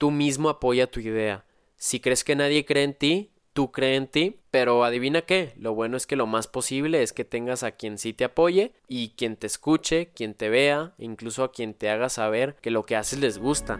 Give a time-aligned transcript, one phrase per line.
[0.00, 1.44] tú mismo apoya tu idea.
[1.76, 5.74] Si crees que nadie cree en ti, tú cree en ti, pero adivina qué, lo
[5.74, 9.10] bueno es que lo más posible es que tengas a quien sí te apoye y
[9.10, 12.96] quien te escuche, quien te vea, incluso a quien te haga saber que lo que
[12.96, 13.78] haces les gusta.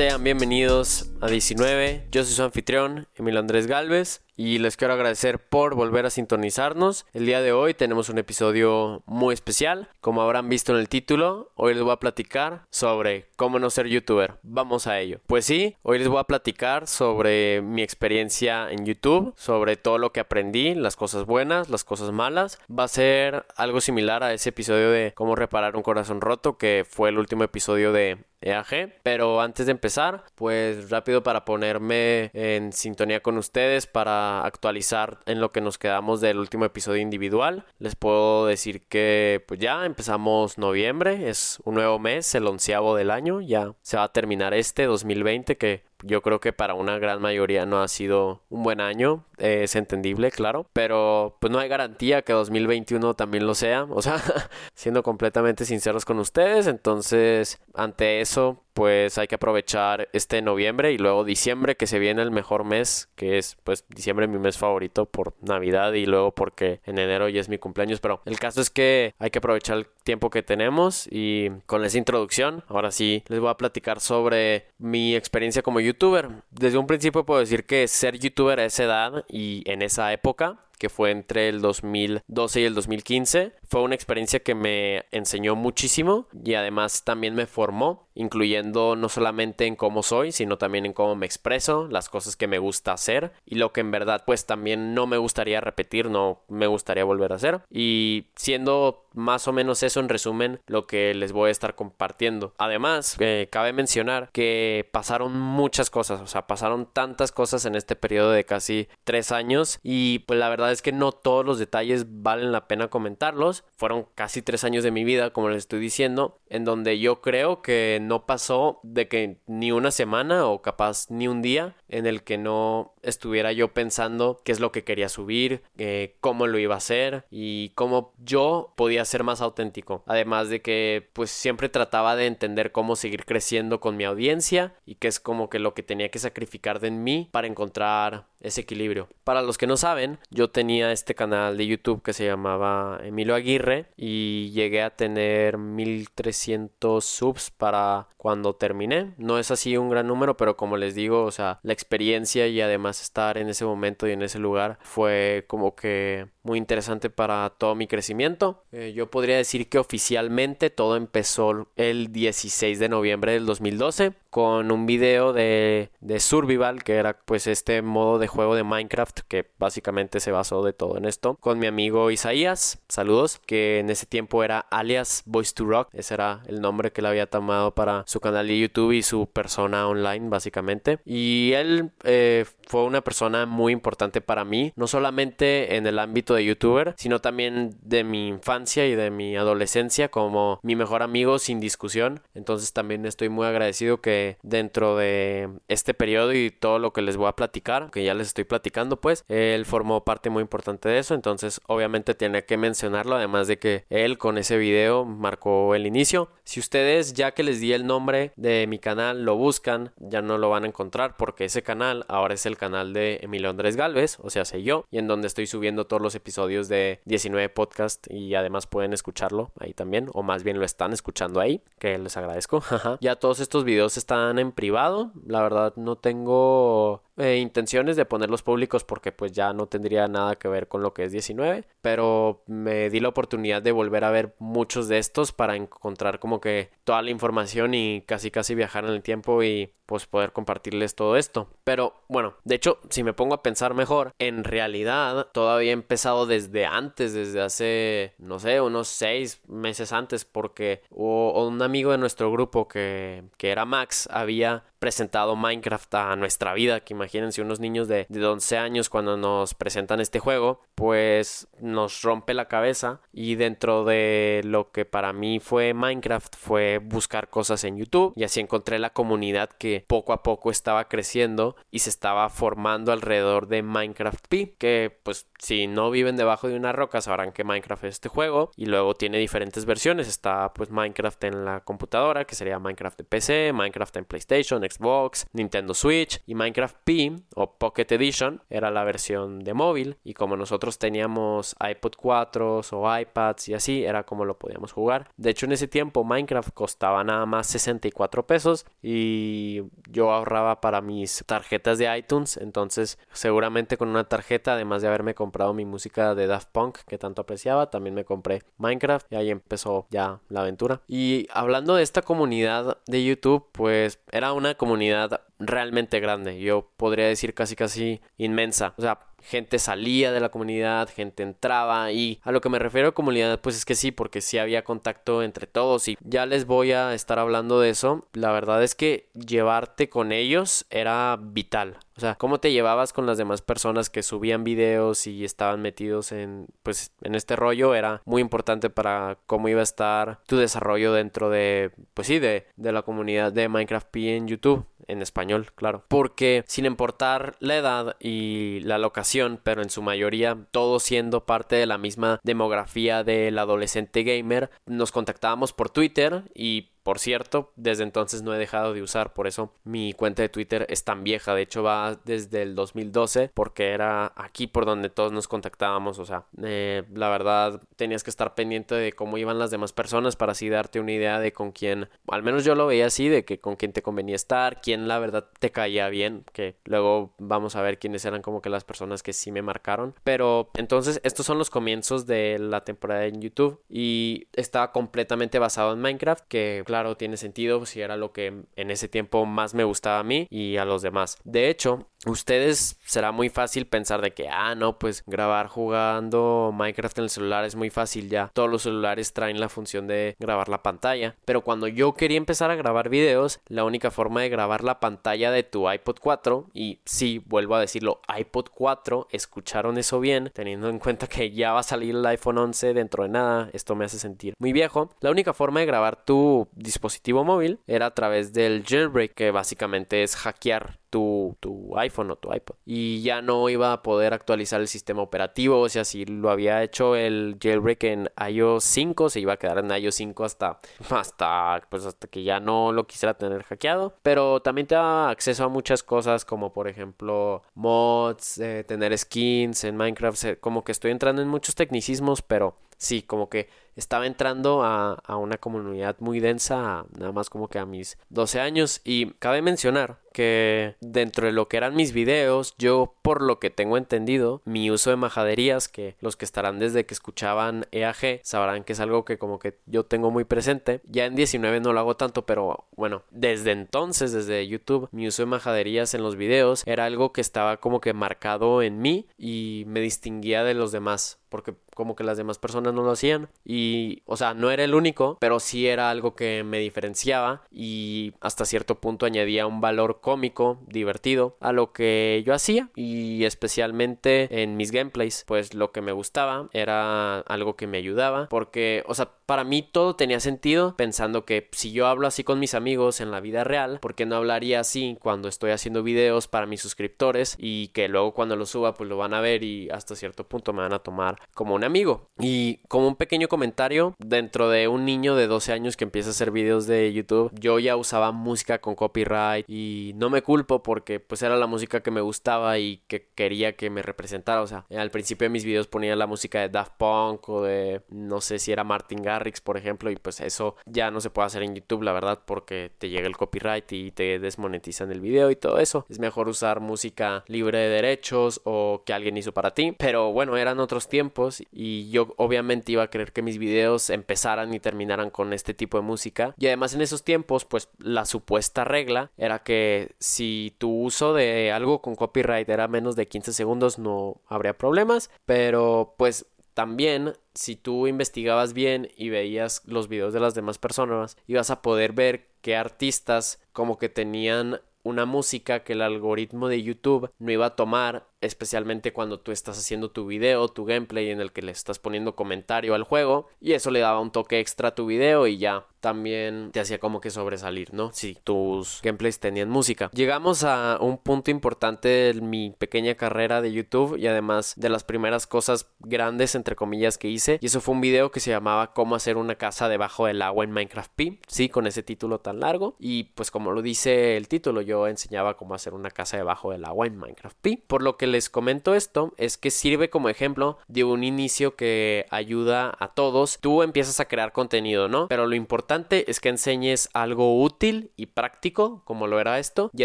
[0.00, 2.06] Sean bienvenidos a 19.
[2.10, 7.04] Yo soy su anfitrión, Emilio Andrés Galvez, y les quiero agradecer por volver a sintonizarnos.
[7.12, 9.90] El día de hoy tenemos un episodio muy especial.
[10.00, 13.86] Como habrán visto en el título, hoy les voy a platicar sobre cómo no ser
[13.88, 14.36] youtuber.
[14.42, 15.20] Vamos a ello.
[15.26, 20.12] Pues sí, hoy les voy a platicar sobre mi experiencia en YouTube, sobre todo lo
[20.12, 22.58] que aprendí, las cosas buenas, las cosas malas.
[22.70, 26.86] Va a ser algo similar a ese episodio de cómo reparar un corazón roto, que
[26.88, 29.00] fue el último episodio de EAG.
[29.02, 35.40] Pero antes de empezar, pues rápido para ponerme en sintonía con ustedes para actualizar en
[35.40, 37.64] lo que nos quedamos del último episodio individual.
[37.78, 43.10] Les puedo decir que pues ya empezamos noviembre, es un nuevo mes, el onceavo del
[43.10, 47.20] año, ya se va a terminar este 2020 que yo creo que para una gran
[47.20, 52.22] mayoría no ha sido un buen año, es entendible, claro, pero pues no hay garantía
[52.22, 54.16] que 2021 también lo sea, o sea,
[54.74, 60.98] siendo completamente sinceros con ustedes, entonces ante eso pues hay que aprovechar este noviembre y
[60.98, 65.06] luego diciembre que se viene el mejor mes, que es pues diciembre mi mes favorito
[65.06, 68.70] por Navidad y luego porque en enero ya es mi cumpleaños, pero el caso es
[68.70, 73.40] que hay que aprovechar el tiempo que tenemos y con esa introducción, ahora sí les
[73.40, 76.28] voy a platicar sobre mi experiencia como youtuber.
[76.50, 80.58] Desde un principio puedo decir que ser youtuber a esa edad y en esa época
[80.80, 83.52] que fue entre el 2012 y el 2015.
[83.68, 89.66] Fue una experiencia que me enseñó muchísimo y además también me formó, incluyendo no solamente
[89.66, 93.32] en cómo soy, sino también en cómo me expreso, las cosas que me gusta hacer
[93.44, 97.32] y lo que en verdad pues también no me gustaría repetir, no me gustaría volver
[97.32, 97.60] a hacer.
[97.70, 102.54] Y siendo más o menos eso en resumen lo que les voy a estar compartiendo.
[102.58, 107.96] Además, eh, cabe mencionar que pasaron muchas cosas, o sea, pasaron tantas cosas en este
[107.96, 112.06] periodo de casi tres años y pues la verdad es que no todos los detalles
[112.08, 113.64] valen la pena comentarlos.
[113.76, 117.62] Fueron casi tres años de mi vida, como les estoy diciendo, en donde yo creo
[117.62, 122.22] que no pasó de que ni una semana o capaz ni un día en el
[122.22, 126.74] que no estuviera yo pensando qué es lo que quería subir, eh, cómo lo iba
[126.74, 130.02] a hacer y cómo yo podía ser más auténtico.
[130.06, 134.96] Además de que pues siempre trataba de entender cómo seguir creciendo con mi audiencia y
[134.96, 139.08] que es como que lo que tenía que sacrificar de mí para encontrar ese equilibrio.
[139.24, 143.34] Para los que no saben, yo tenía este canal de YouTube que se llamaba Emilio
[143.34, 149.14] Aguirre y llegué a tener 1300 subs para cuando terminé.
[149.18, 152.60] No es así un gran número, pero como les digo, o sea, la experiencia y
[152.60, 157.50] además estar en ese momento y en ese lugar fue como que muy interesante para
[157.50, 158.64] todo mi crecimiento.
[158.72, 164.70] Eh, yo podría decir que oficialmente todo empezó el 16 de noviembre del 2012 con
[164.70, 169.46] un video de, de Survival, que era pues este modo de juego de Minecraft que
[169.58, 174.06] básicamente se basó de todo en esto, con mi amigo Isaías, saludos, que en ese
[174.06, 178.04] tiempo era alias Voice to Rock, ese era el nombre que le había tomado para
[178.06, 181.00] su canal de YouTube y su persona online básicamente.
[181.04, 186.29] Y él eh, fue una persona muy importante para mí, no solamente en el ámbito
[186.34, 191.38] de youtuber, sino también de mi infancia y de mi adolescencia como mi mejor amigo
[191.38, 192.20] sin discusión.
[192.34, 197.16] Entonces también estoy muy agradecido que dentro de este periodo y todo lo que les
[197.16, 200.98] voy a platicar, que ya les estoy platicando, pues él formó parte muy importante de
[200.98, 201.14] eso.
[201.14, 206.30] Entonces obviamente tiene que mencionarlo, además de que él con ese video marcó el inicio.
[206.44, 210.38] Si ustedes ya que les di el nombre de mi canal lo buscan, ya no
[210.38, 214.18] lo van a encontrar porque ese canal ahora es el canal de Emilio Andrés Galvez,
[214.20, 218.06] o sea, sé yo, y en donde estoy subiendo todos los episodios de 19 podcast
[218.10, 222.16] y además pueden escucharlo ahí también, o más bien lo están escuchando ahí, que les
[222.16, 222.62] agradezco.
[223.00, 228.42] ya todos estos videos están en privado, la verdad no tengo eh, intenciones de ponerlos
[228.42, 232.42] públicos porque pues ya no tendría nada que ver con lo que es 19, pero
[232.46, 236.70] me di la oportunidad de volver a ver muchos de estos para encontrar como que
[236.84, 241.16] toda la información y casi casi viajar en el tiempo y pues poder compartirles todo
[241.16, 241.48] esto.
[241.64, 246.26] Pero bueno, de hecho, si me pongo a pensar mejor, en realidad todavía he empezado
[246.26, 252.30] desde antes, desde hace, no sé, unos seis meses antes, porque un amigo de nuestro
[252.30, 257.86] grupo que, que era Max había presentado Minecraft a nuestra vida, que imagínense unos niños
[257.86, 263.34] de, de 11 años cuando nos presentan este juego, pues nos rompe la cabeza y
[263.34, 268.40] dentro de lo que para mí fue Minecraft fue buscar cosas en YouTube y así
[268.40, 273.62] encontré la comunidad que poco a poco estaba creciendo y se estaba formando alrededor de
[273.62, 277.94] Minecraft P, que pues si no viven debajo de una roca sabrán que Minecraft es
[277.96, 282.58] este juego y luego tiene diferentes versiones, está pues Minecraft en la computadora, que sería
[282.58, 288.42] Minecraft de PC, Minecraft en PlayStation, Xbox, Nintendo Switch y Minecraft P o Pocket Edition
[288.50, 293.84] era la versión de móvil y como nosotros teníamos iPod 4 o iPads y así
[293.84, 295.10] era como lo podíamos jugar.
[295.16, 300.80] De hecho en ese tiempo Minecraft costaba nada más 64 pesos y yo ahorraba para
[300.80, 306.14] mis tarjetas de iTunes, entonces seguramente con una tarjeta además de haberme comprado mi música
[306.14, 310.40] de Daft Punk que tanto apreciaba, también me compré Minecraft y ahí empezó ya la
[310.40, 310.80] aventura.
[310.86, 317.06] Y hablando de esta comunidad de YouTube, pues era una comunidad realmente grande, yo podría
[317.06, 318.74] decir casi casi inmensa.
[318.76, 322.88] O sea, gente salía de la comunidad, gente entraba y a lo que me refiero
[322.88, 326.46] a comunidad pues es que sí, porque sí había contacto entre todos y ya les
[326.46, 328.08] voy a estar hablando de eso.
[328.12, 331.78] La verdad es que llevarte con ellos era vital.
[331.96, 336.12] O sea, cómo te llevabas con las demás personas que subían videos y estaban metidos
[336.12, 340.94] en, pues, en este rollo era muy importante para cómo iba a estar tu desarrollo
[340.94, 345.29] dentro de, pues sí, de, de la comunidad de Minecraft P en YouTube en español,
[345.54, 345.84] claro.
[345.88, 351.56] Porque sin importar la edad y la locación, pero en su mayoría todos siendo parte
[351.56, 357.82] de la misma demografía del adolescente gamer, nos contactábamos por Twitter y por cierto, desde
[357.82, 361.34] entonces no he dejado de usar, por eso mi cuenta de Twitter es tan vieja,
[361.34, 366.04] de hecho va desde el 2012 porque era aquí por donde todos nos contactábamos, o
[366.04, 370.32] sea, eh, la verdad tenías que estar pendiente de cómo iban las demás personas para
[370.32, 373.38] así darte una idea de con quién, al menos yo lo veía así, de que
[373.38, 377.62] con quién te convenía estar, quién la verdad te caía bien, que luego vamos a
[377.62, 381.38] ver quiénes eran como que las personas que sí me marcaron, pero entonces estos son
[381.38, 386.96] los comienzos de la temporada en YouTube y estaba completamente basado en Minecraft que claro,
[386.96, 390.56] tiene sentido si era lo que en ese tiempo más me gustaba a mí y
[390.56, 391.18] a los demás.
[391.24, 396.98] De hecho, ustedes será muy fácil pensar de que, ah, no, pues grabar jugando Minecraft
[396.98, 398.30] en el celular es muy fácil ya.
[398.32, 401.16] Todos los celulares traen la función de grabar la pantalla.
[401.24, 405.32] Pero cuando yo quería empezar a grabar videos, la única forma de grabar la pantalla
[405.32, 410.68] de tu iPod 4, y sí, vuelvo a decirlo, iPod 4, escucharon eso bien, teniendo
[410.68, 413.84] en cuenta que ya va a salir el iPhone 11 dentro de nada, esto me
[413.84, 414.90] hace sentir muy viejo.
[415.00, 420.02] La única forma de grabar tu dispositivo móvil era a través del jailbreak, que básicamente
[420.02, 422.56] es hackear tu, tu, iPhone o tu iPod.
[422.66, 425.60] Y ya no iba a poder actualizar el sistema operativo.
[425.60, 429.58] O sea, si lo había hecho el jailbreak en iOS 5, se iba a quedar
[429.58, 433.94] en iOS 5 hasta, hasta, pues hasta que ya no lo quisiera tener hackeado.
[434.02, 439.64] Pero también te da acceso a muchas cosas como por ejemplo mods, eh, tener skins
[439.64, 440.40] en Minecraft.
[440.40, 445.16] Como que estoy entrando en muchos tecnicismos, pero sí, como que estaba entrando a, a,
[445.16, 448.80] una comunidad muy densa, nada más como que a mis 12 años.
[448.84, 453.50] Y cabe mencionar que dentro de lo que eran mis videos, yo por lo que
[453.50, 458.64] tengo entendido, mi uso de majaderías, que los que estarán desde que escuchaban EAG sabrán
[458.64, 460.80] que es algo que como que yo tengo muy presente.
[460.84, 465.22] Ya en 19 no lo hago tanto, pero bueno, desde entonces, desde YouTube, mi uso
[465.22, 469.64] de majaderías en los videos era algo que estaba como que marcado en mí y
[469.66, 473.59] me distinguía de los demás porque como que las demás personas no lo hacían y
[474.06, 478.44] o sea no era el único pero sí era algo que me diferenciaba y hasta
[478.44, 484.56] cierto punto añadía un valor cómico, divertido a lo que yo hacía y especialmente en
[484.56, 489.10] mis gameplays, pues lo que me gustaba era algo que me ayudaba porque, o sea,
[489.30, 493.12] para mí todo tenía sentido pensando que si yo hablo así con mis amigos en
[493.12, 497.36] la vida real, ¿por qué no hablaría así cuando estoy haciendo videos para mis suscriptores
[497.38, 500.52] y que luego cuando lo suba pues lo van a ver y hasta cierto punto
[500.52, 502.08] me van a tomar como un amigo?
[502.18, 506.10] Y como un pequeño comentario, dentro de un niño de 12 años que empieza a
[506.10, 510.98] hacer videos de YouTube, yo ya usaba música con copyright y no me culpo porque
[510.98, 514.42] pues era la música que me gustaba y que quería que me representara.
[514.42, 517.82] O sea, al principio de mis videos ponía la música de Daft Punk o de
[517.90, 521.26] no sé si era Martin Garrix, por ejemplo, y pues eso ya no se puede
[521.26, 525.30] hacer en YouTube, la verdad, porque te llega el copyright y te desmonetizan el video
[525.30, 525.86] y todo eso.
[525.88, 529.74] Es mejor usar música libre de derechos o que alguien hizo para ti.
[529.78, 534.52] Pero bueno, eran otros tiempos y yo obviamente iba a querer que mis videos empezaran
[534.54, 536.34] y terminaran con este tipo de música.
[536.38, 541.52] Y además en esos tiempos, pues la supuesta regla era que si tu uso de
[541.52, 546.26] algo con copyright era menos de 15 segundos no habría problemas, pero pues
[546.60, 551.62] también si tú investigabas bien y veías los videos de las demás personas, ibas a
[551.62, 557.32] poder ver qué artistas como que tenían una música que el algoritmo de YouTube no
[557.32, 561.42] iba a tomar especialmente cuando tú estás haciendo tu video, tu gameplay en el que
[561.42, 564.86] le estás poniendo comentario al juego y eso le daba un toque extra a tu
[564.86, 567.90] video y ya también te hacía como que sobresalir, ¿no?
[567.92, 569.90] Si tus gameplays tenían música.
[569.94, 574.84] Llegamos a un punto importante de mi pequeña carrera de YouTube y además de las
[574.84, 578.72] primeras cosas grandes entre comillas que hice y eso fue un video que se llamaba
[578.74, 582.40] cómo hacer una casa debajo del agua en Minecraft P, sí, con ese título tan
[582.40, 586.52] largo y pues como lo dice el título yo enseñaba cómo hacer una casa debajo
[586.52, 590.08] del agua en Minecraft P, por lo que les comento esto es que sirve como
[590.08, 593.38] ejemplo de un inicio que ayuda a todos.
[593.40, 595.08] Tú empiezas a crear contenido, ¿no?
[595.08, 599.84] Pero lo importante es que enseñes algo útil y práctico, como lo era esto, y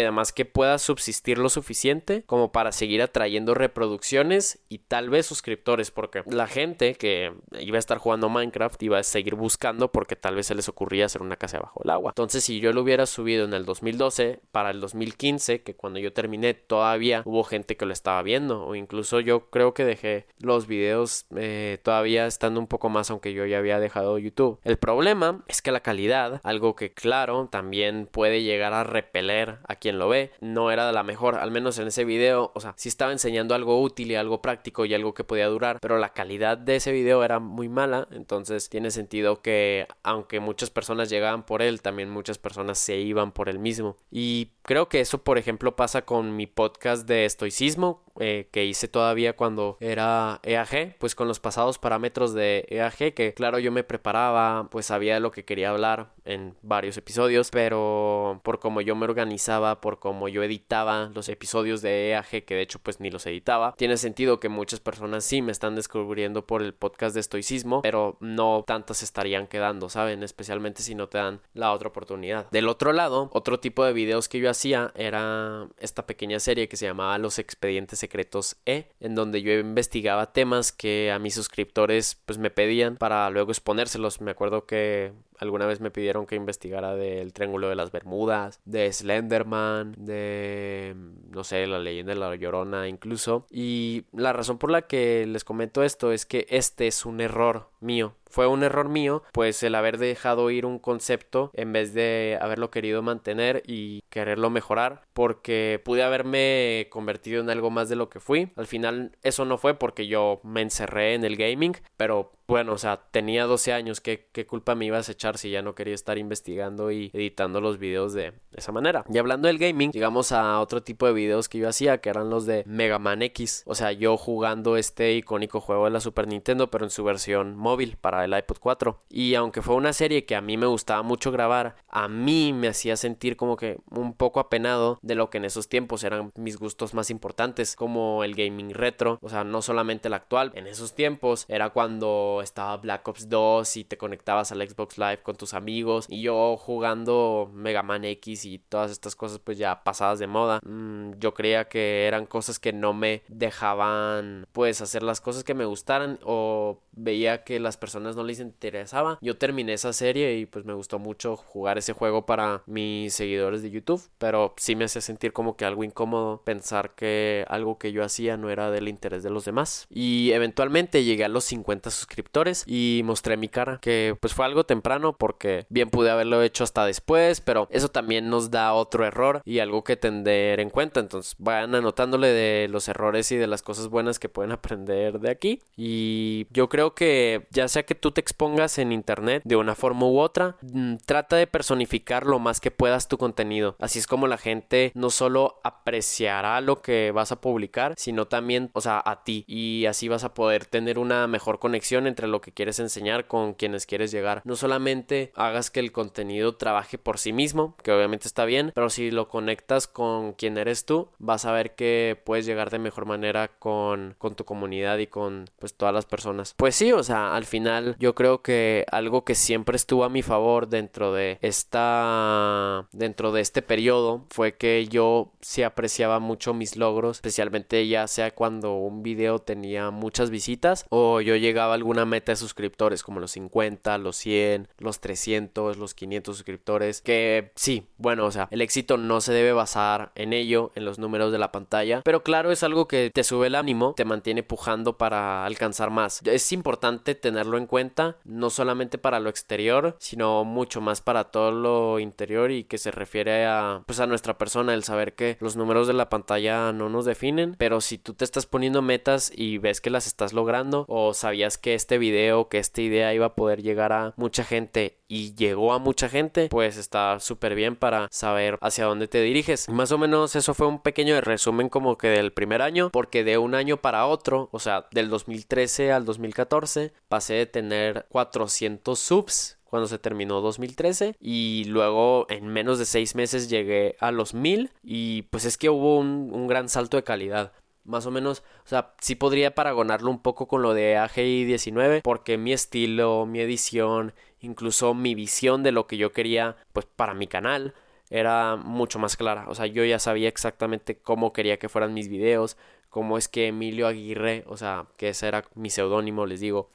[0.00, 5.90] además que puedas subsistir lo suficiente como para seguir atrayendo reproducciones y tal vez suscriptores,
[5.90, 10.34] porque la gente que iba a estar jugando Minecraft iba a seguir buscando porque tal
[10.34, 12.10] vez se les ocurría hacer una casa bajo el agua.
[12.10, 16.12] Entonces, si yo lo hubiera subido en el 2012, para el 2015, que cuando yo
[16.12, 20.66] terminé todavía hubo gente que lo estaba viendo o incluso yo creo que dejé los
[20.66, 24.58] videos eh, todavía estando un poco más aunque yo ya había dejado YouTube.
[24.64, 29.76] El problema es que la calidad, algo que claro también puede llegar a repeler a
[29.76, 32.74] quien lo ve, no era de la mejor, al menos en ese video, o sea,
[32.76, 36.12] sí estaba enseñando algo útil y algo práctico y algo que podía durar, pero la
[36.12, 41.44] calidad de ese video era muy mala, entonces tiene sentido que aunque muchas personas llegaban
[41.44, 43.96] por él, también muchas personas se iban por el mismo.
[44.10, 48.88] Y creo que eso, por ejemplo, pasa con mi podcast de estoicismo, eh, que hice
[48.88, 53.84] todavía cuando era EAG, pues con los pasados parámetros de EAG, que claro yo me
[53.84, 59.04] preparaba, pues sabía lo que quería hablar en varios episodios, pero por cómo yo me
[59.04, 63.26] organizaba, por cómo yo editaba los episodios de EAG, que de hecho pues ni los
[63.26, 67.82] editaba, tiene sentido que muchas personas sí me están descubriendo por el podcast de estoicismo,
[67.82, 70.22] pero no tantas estarían quedando, ¿saben?
[70.22, 72.50] Especialmente si no te dan la otra oportunidad.
[72.50, 76.76] Del otro lado, otro tipo de videos que yo hacía era esta pequeña serie que
[76.76, 82.14] se llamaba Los Expedientes Secretos E, en donde yo investigaba temas que a mis suscriptores
[82.24, 84.20] pues me pedían para luego exponérselos.
[84.20, 88.92] Me acuerdo que alguna vez me pidieron que investigara del Triángulo de las Bermudas, de
[88.92, 90.94] Slenderman, de
[91.30, 93.46] no sé, la leyenda de la Llorona incluso.
[93.50, 97.70] Y la razón por la que les comento esto es que este es un error
[97.80, 98.14] mío.
[98.28, 102.70] Fue un error mío, pues el haber dejado ir un concepto en vez de haberlo
[102.70, 108.20] querido mantener y quererlo mejorar, porque pude haberme convertido en algo más de lo que
[108.20, 108.52] fui.
[108.56, 112.78] Al final eso no fue porque yo me encerré en el gaming, pero bueno, o
[112.78, 115.94] sea, tenía 12 años, ¿qué, ¿qué, culpa me ibas a echar si ya no quería
[115.94, 119.04] estar investigando y editando los videos de, esa manera?
[119.12, 122.30] Y hablando del gaming, llegamos a otro tipo de videos que yo hacía, que eran
[122.30, 126.28] los de Mega Man X, o sea, yo jugando este icónico juego de la Super
[126.28, 129.02] Nintendo, pero en su versión móvil para el iPod 4.
[129.08, 132.68] Y aunque fue una serie que a mí me gustaba mucho grabar, a mí me
[132.68, 136.58] hacía sentir como que un poco apenado de lo que en esos tiempos eran mis
[136.58, 140.94] gustos más importantes, como el gaming retro, o sea, no solamente el actual, en esos
[140.94, 145.54] tiempos era cuando estaba Black Ops 2 y te conectabas al Xbox Live con tus
[145.54, 150.26] amigos y yo jugando Mega Man X y todas estas cosas pues ya pasadas de
[150.26, 150.60] moda.
[150.64, 155.54] Mm, yo creía que eran cosas que no me dejaban pues hacer las cosas que
[155.54, 159.18] me gustaran o veía que las personas no les interesaba.
[159.20, 163.62] Yo terminé esa serie y pues me gustó mucho jugar ese juego para mis seguidores
[163.62, 167.92] de YouTube, pero sí me hacía sentir como que algo incómodo pensar que algo que
[167.92, 169.86] yo hacía no era del interés de los demás.
[169.90, 172.25] Y eventualmente llegué a los 50 suscriptores
[172.66, 176.84] y mostré mi cara, que pues fue algo temprano porque bien pude haberlo hecho hasta
[176.84, 181.00] después, pero eso también nos da otro error y algo que tener en cuenta.
[181.00, 185.30] Entonces vayan anotándole de los errores y de las cosas buenas que pueden aprender de
[185.30, 185.62] aquí.
[185.76, 190.06] Y yo creo que ya sea que tú te expongas en internet de una forma
[190.06, 193.76] u otra, mm, trata de personificar lo más que puedas tu contenido.
[193.80, 198.70] Así es como la gente no solo apreciará lo que vas a publicar, sino también,
[198.72, 199.44] o sea, a ti.
[199.46, 203.86] Y así vas a poder tener una mejor conexión lo que quieres enseñar con quienes
[203.86, 204.42] quieres llegar.
[204.44, 208.90] No solamente hagas que el contenido trabaje por sí mismo, que obviamente está bien, pero
[208.90, 213.06] si lo conectas con quien eres tú, vas a ver que puedes llegar de mejor
[213.06, 216.54] manera con, con tu comunidad y con pues todas las personas.
[216.56, 220.22] Pues sí, o sea, al final yo creo que algo que siempre estuvo a mi
[220.22, 226.76] favor dentro de esta dentro de este periodo fue que yo sí apreciaba mucho mis
[226.76, 231.96] logros, especialmente ya sea cuando un video tenía muchas visitas o yo llegaba a alguna
[231.96, 237.02] una meta de suscriptores como los 50, los 100, los 300, los 500 suscriptores.
[237.02, 240.98] Que sí, bueno, o sea, el éxito no se debe basar en ello, en los
[240.98, 244.42] números de la pantalla, pero claro, es algo que te sube el ánimo, te mantiene
[244.42, 246.22] pujando para alcanzar más.
[246.24, 251.50] Es importante tenerlo en cuenta, no solamente para lo exterior, sino mucho más para todo
[251.50, 255.56] lo interior y que se refiere a pues a nuestra persona, el saber que los
[255.56, 259.58] números de la pantalla no nos definen, pero si tú te estás poniendo metas y
[259.58, 263.34] ves que las estás logrando o sabías que este video, que esta idea iba a
[263.34, 268.08] poder llegar a mucha gente y llegó a mucha gente, pues está súper bien para
[268.10, 269.68] saber hacia dónde te diriges.
[269.68, 273.38] Más o menos eso fue un pequeño resumen como que del primer año, porque de
[273.38, 279.58] un año para otro, o sea, del 2013 al 2014, pasé de tener 400 subs
[279.64, 284.70] cuando se terminó 2013 y luego en menos de seis meses llegué a los 1000
[284.82, 287.52] y pues es que hubo un gran salto de calidad
[287.86, 292.02] más o menos, o sea, sí podría paragonarlo un poco con lo de AGI 19
[292.02, 297.14] porque mi estilo, mi edición, incluso mi visión de lo que yo quería pues para
[297.14, 297.74] mi canal
[298.10, 302.08] era mucho más clara, o sea, yo ya sabía exactamente cómo quería que fueran mis
[302.08, 302.56] videos,
[302.88, 306.70] cómo es que Emilio Aguirre, o sea, que ese era mi seudónimo, les digo,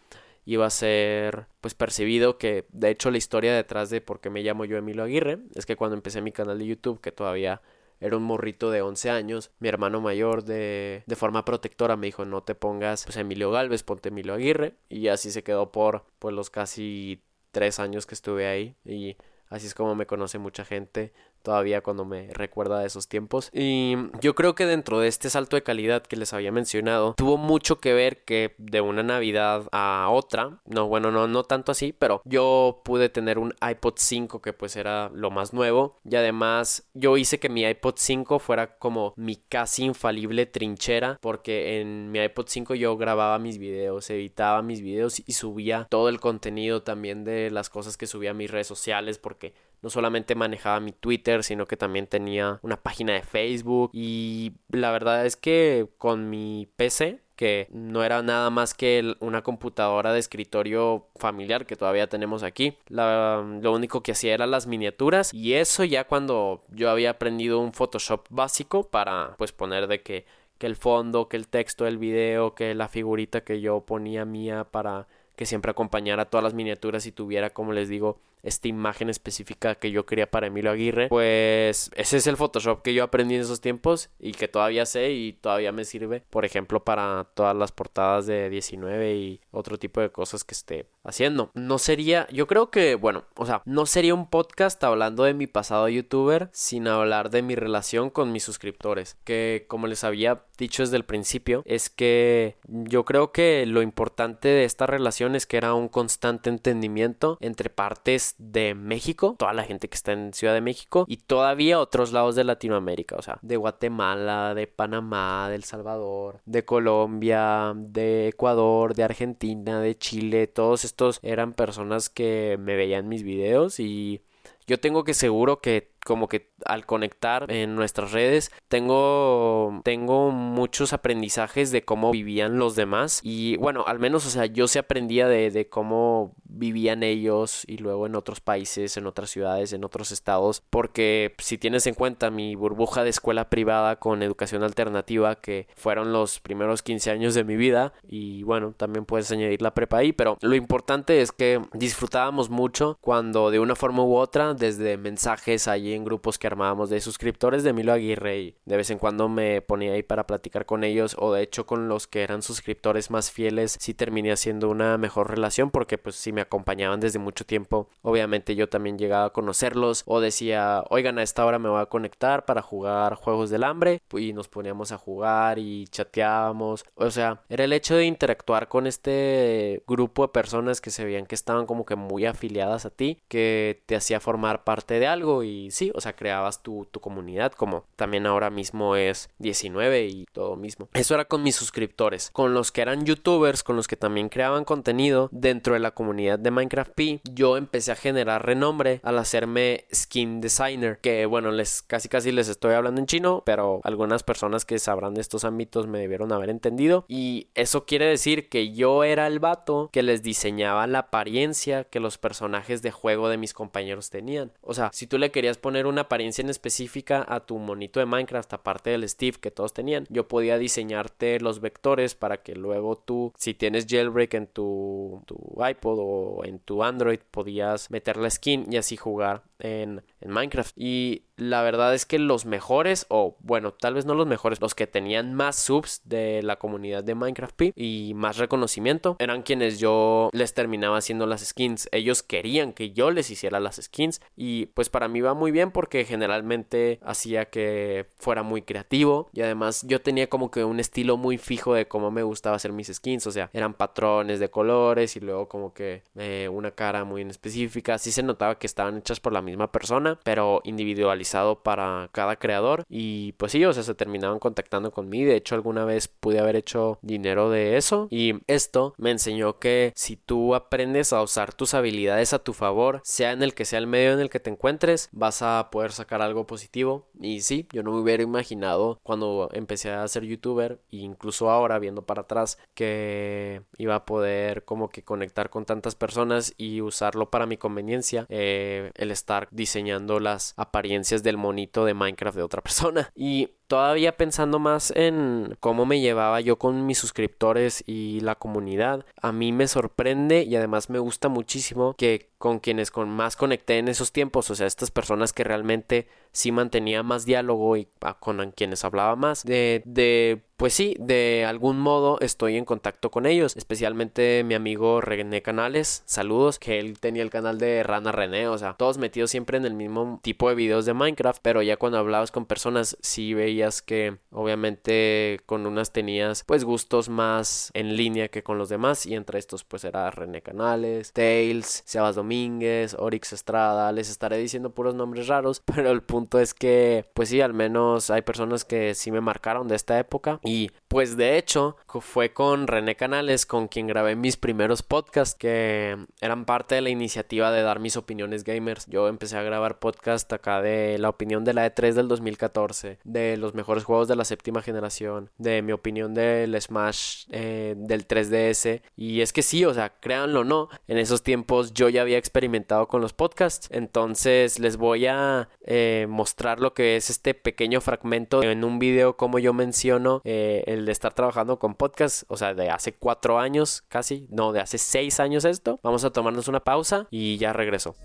[0.45, 4.41] iba a ser pues percibido que de hecho la historia detrás de por qué me
[4.41, 7.61] llamo yo Emilio Aguirre es que cuando empecé mi canal de YouTube que todavía
[8.01, 12.25] era un morrito de 11 años, mi hermano mayor de, de forma protectora me dijo
[12.25, 16.35] no te pongas pues Emilio Galvez, ponte Emilio Aguirre y así se quedó por pues
[16.35, 18.75] los casi tres años que estuve ahí.
[18.85, 19.17] Y
[19.49, 23.49] así es como me conoce mucha gente todavía cuando me recuerda de esos tiempos.
[23.53, 27.37] Y yo creo que dentro de este salto de calidad que les había mencionado, tuvo
[27.37, 31.93] mucho que ver que de una Navidad a otra, no, bueno, no, no tanto así,
[31.93, 36.89] pero yo pude tener un iPod 5 que pues era lo más nuevo y además
[36.93, 42.19] yo hice que mi iPod 5 fuera como mi casi infalible trinchera porque en mi
[42.19, 47.23] iPod 5 yo grababa mis videos, editaba mis videos y subía todo el contenido también
[47.23, 51.43] de las cosas que subía a mis redes sociales porque no solamente manejaba mi Twitter,
[51.43, 56.69] sino que también tenía una página de Facebook y la verdad es que con mi
[56.75, 62.43] PC que no era nada más que una computadora de escritorio familiar que todavía tenemos
[62.43, 62.77] aquí.
[62.89, 67.73] lo único que hacía era las miniaturas y eso ya cuando yo había aprendido un
[67.73, 70.27] Photoshop básico para pues poner de que,
[70.59, 74.65] que el fondo, que el texto del video, que la figurita que yo ponía mía
[74.65, 79.75] para que siempre acompañara todas las miniaturas y tuviera, como les digo, esta imagen específica
[79.75, 83.41] que yo quería para Emilio Aguirre, pues ese es el Photoshop que yo aprendí en
[83.41, 87.71] esos tiempos y que todavía sé y todavía me sirve, por ejemplo, para todas las
[87.71, 91.51] portadas de 19 y otro tipo de cosas que esté haciendo.
[91.53, 95.47] No sería, yo creo que, bueno, o sea, no sería un podcast hablando de mi
[95.47, 100.83] pasado youtuber sin hablar de mi relación con mis suscriptores, que como les había dicho
[100.83, 105.57] desde el principio, es que yo creo que lo importante de esta relación es que
[105.57, 110.53] era un constante entendimiento entre partes de México, toda la gente que está en Ciudad
[110.53, 115.55] de México y todavía otros lados de Latinoamérica, o sea, de Guatemala, de Panamá, de
[115.55, 122.57] El Salvador, de Colombia, de Ecuador, de Argentina, de Chile, todos estos eran personas que
[122.59, 124.21] me veían mis videos y
[124.67, 130.93] yo tengo que seguro que como que al conectar en nuestras redes tengo tengo muchos
[130.93, 135.27] aprendizajes de cómo vivían los demás y bueno al menos o sea yo se aprendía
[135.27, 140.11] de, de cómo vivían ellos y luego en otros países en otras ciudades en otros
[140.11, 145.67] estados porque si tienes en cuenta mi burbuja de escuela privada con educación alternativa que
[145.75, 149.97] fueron los primeros 15 años de mi vida y bueno también puedes añadir la prepa
[149.97, 154.97] ahí pero lo importante es que disfrutábamos mucho cuando de una forma u otra desde
[154.97, 158.99] mensajes allí en grupos que armábamos de suscriptores de Milo Aguirre y de vez en
[158.99, 162.41] cuando me ponía ahí para platicar con ellos o de hecho con los que eran
[162.41, 167.19] suscriptores más fieles sí terminé haciendo una mejor relación porque pues si me acompañaban desde
[167.19, 167.89] mucho tiempo.
[168.01, 171.87] Obviamente yo también llegaba a conocerlos o decía oigan a esta hora me voy a
[171.87, 176.85] conectar para jugar juegos del hambre y nos poníamos a jugar y chateábamos.
[176.95, 181.25] O sea era el hecho de interactuar con este grupo de personas que se veían
[181.25, 185.43] que estaban como que muy afiliadas a ti que te hacía formar parte de algo
[185.43, 190.55] y o sea, creabas tu, tu comunidad como también ahora mismo es 19 y todo
[190.55, 190.89] mismo.
[190.93, 192.29] Eso era con mis suscriptores.
[192.31, 196.39] Con los que eran youtubers, con los que también creaban contenido dentro de la comunidad
[196.39, 201.81] de Minecraft P, yo empecé a generar renombre al hacerme skin designer, que bueno, les
[201.81, 205.87] casi casi les estoy hablando en chino, pero algunas personas que sabrán de estos ámbitos
[205.87, 210.23] me debieron haber entendido y eso quiere decir que yo era el vato que les
[210.23, 214.51] diseñaba la apariencia que los personajes de juego de mis compañeros tenían.
[214.61, 218.01] O sea, si tú le querías poner poner una apariencia en específica a tu monito
[218.01, 222.55] de Minecraft, aparte del Steve que todos tenían, yo podía diseñarte los vectores para que
[222.55, 225.23] luego tú, si tienes jailbreak en tu,
[225.65, 230.73] iPod o en tu Android, podías meter la skin y así jugar en, en Minecraft.
[230.75, 234.75] Y la verdad es que los mejores, o bueno, tal vez no los mejores, los
[234.75, 239.79] que tenían más subs de la comunidad de Minecraft P y más reconocimiento, eran quienes
[239.79, 241.87] yo les terminaba haciendo las skins.
[241.93, 245.60] Ellos querían que yo les hiciera las skins y pues para mí va muy bien
[245.69, 251.17] porque generalmente hacía que fuera muy creativo y además yo tenía como que un estilo
[251.17, 255.15] muy fijo de cómo me gustaba hacer mis skins, o sea, eran patrones de colores
[255.15, 258.97] y luego como que eh, una cara muy en específica, así se notaba que estaban
[258.97, 263.83] hechas por la misma persona, pero individualizadas para cada creador y pues sí, o sea,
[263.83, 265.29] se terminaban contactando conmigo.
[265.29, 269.91] De hecho, alguna vez pude haber hecho dinero de eso y esto me enseñó que
[269.95, 273.79] si tú aprendes a usar tus habilidades a tu favor, sea en el que sea
[273.79, 277.07] el medio en el que te encuentres, vas a poder sacar algo positivo.
[277.21, 281.79] Y sí, yo no me hubiera imaginado cuando empecé a ser youtuber e incluso ahora
[281.79, 287.29] viendo para atrás que iba a poder como que conectar con tantas personas y usarlo
[287.29, 292.61] para mi conveniencia, eh, el estar diseñando las apariencias del monito de Minecraft de otra
[292.61, 293.11] persona.
[293.31, 299.05] Y todavía pensando más en cómo me llevaba yo con mis suscriptores y la comunidad,
[299.21, 303.77] a mí me sorprende y además me gusta muchísimo que con quienes con más conecté
[303.77, 308.17] en esos tiempos, o sea, estas personas que realmente sí mantenía más diálogo y ah,
[308.19, 313.25] con quienes hablaba más, de, de pues sí, de algún modo estoy en contacto con
[313.25, 318.47] ellos, especialmente mi amigo René Canales, saludos, que él tenía el canal de Rana René,
[318.47, 321.77] o sea, todos metidos siempre en el mismo tipo de videos de Minecraft, pero ya
[321.77, 327.95] cuando hablabas con personas sí veías que obviamente con unas tenías pues gustos más en
[327.97, 332.95] línea que con los demás y entre estos pues era René Canales, Tails, Sebas Domínguez,
[332.99, 337.41] Orix Estrada, les estaré diciendo puros nombres raros, pero el punto es que pues sí,
[337.41, 340.39] al menos hay personas que sí me marcaron de esta época
[340.87, 346.45] pues de hecho fue con René Canales con quien grabé mis primeros podcasts que eran
[346.45, 348.87] parte de la iniciativa de dar mis opiniones gamers.
[348.87, 353.37] Yo empecé a grabar podcast acá de la opinión de la E3 del 2014, de
[353.37, 358.81] los mejores juegos de la séptima generación, de mi opinión del Smash eh, del 3DS.
[358.95, 362.87] Y es que sí, o sea, créanlo no, en esos tiempos yo ya había experimentado
[362.87, 363.69] con los podcasts.
[363.71, 369.17] Entonces les voy a eh, mostrar lo que es este pequeño fragmento en un video
[369.17, 370.21] como yo menciono.
[370.41, 374.59] Eh, el estar trabajando con podcast, o sea, de hace cuatro años casi, no, de
[374.59, 375.79] hace seis años esto.
[375.83, 377.95] Vamos a tomarnos una pausa y ya regreso.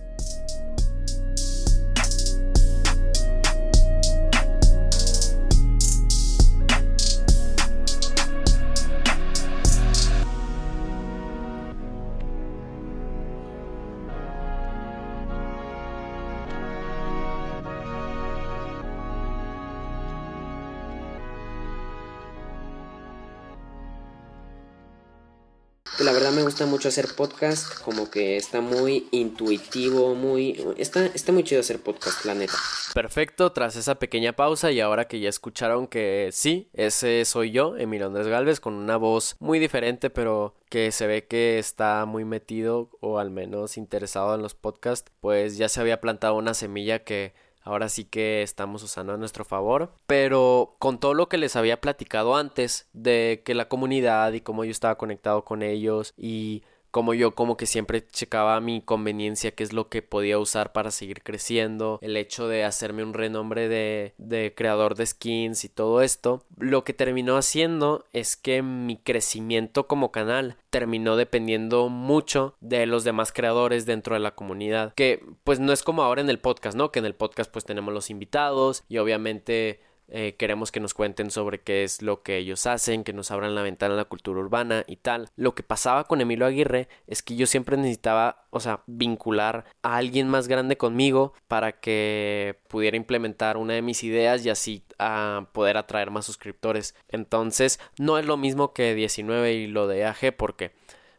[26.16, 31.44] Verdad me gusta mucho hacer podcast, como que está muy intuitivo, muy está está muy
[31.44, 32.55] chido hacer podcast, la neta.
[32.94, 37.76] Perfecto, tras esa pequeña pausa y ahora que ya escucharon que sí, ese soy yo,
[37.76, 42.24] Emilio Andrés Galvez con una voz muy diferente, pero que se ve que está muy
[42.24, 47.05] metido o al menos interesado en los podcasts, pues ya se había plantado una semilla
[47.05, 47.35] que
[47.66, 49.92] ahora sí que estamos usando a nuestro favor.
[50.07, 54.64] Pero con todo lo que les había platicado antes de que la comunidad y cómo
[54.64, 56.62] yo estaba conectado con ellos y
[56.96, 60.90] como yo como que siempre checaba mi conveniencia, qué es lo que podía usar para
[60.90, 66.00] seguir creciendo, el hecho de hacerme un renombre de, de creador de skins y todo
[66.00, 72.87] esto, lo que terminó haciendo es que mi crecimiento como canal terminó dependiendo mucho de
[72.87, 76.38] los demás creadores dentro de la comunidad, que pues no es como ahora en el
[76.38, 76.92] podcast, ¿no?
[76.92, 81.30] Que en el podcast pues tenemos los invitados y obviamente eh, queremos que nos cuenten
[81.30, 84.40] sobre qué es lo que ellos hacen, que nos abran la ventana a la cultura
[84.40, 85.28] urbana y tal.
[85.36, 89.96] Lo que pasaba con Emilio Aguirre es que yo siempre necesitaba, o sea, vincular a
[89.96, 95.48] alguien más grande conmigo para que pudiera implementar una de mis ideas y así a
[95.52, 96.94] poder atraer más suscriptores.
[97.08, 100.72] Entonces, no es lo mismo que 19 y lo de AG porque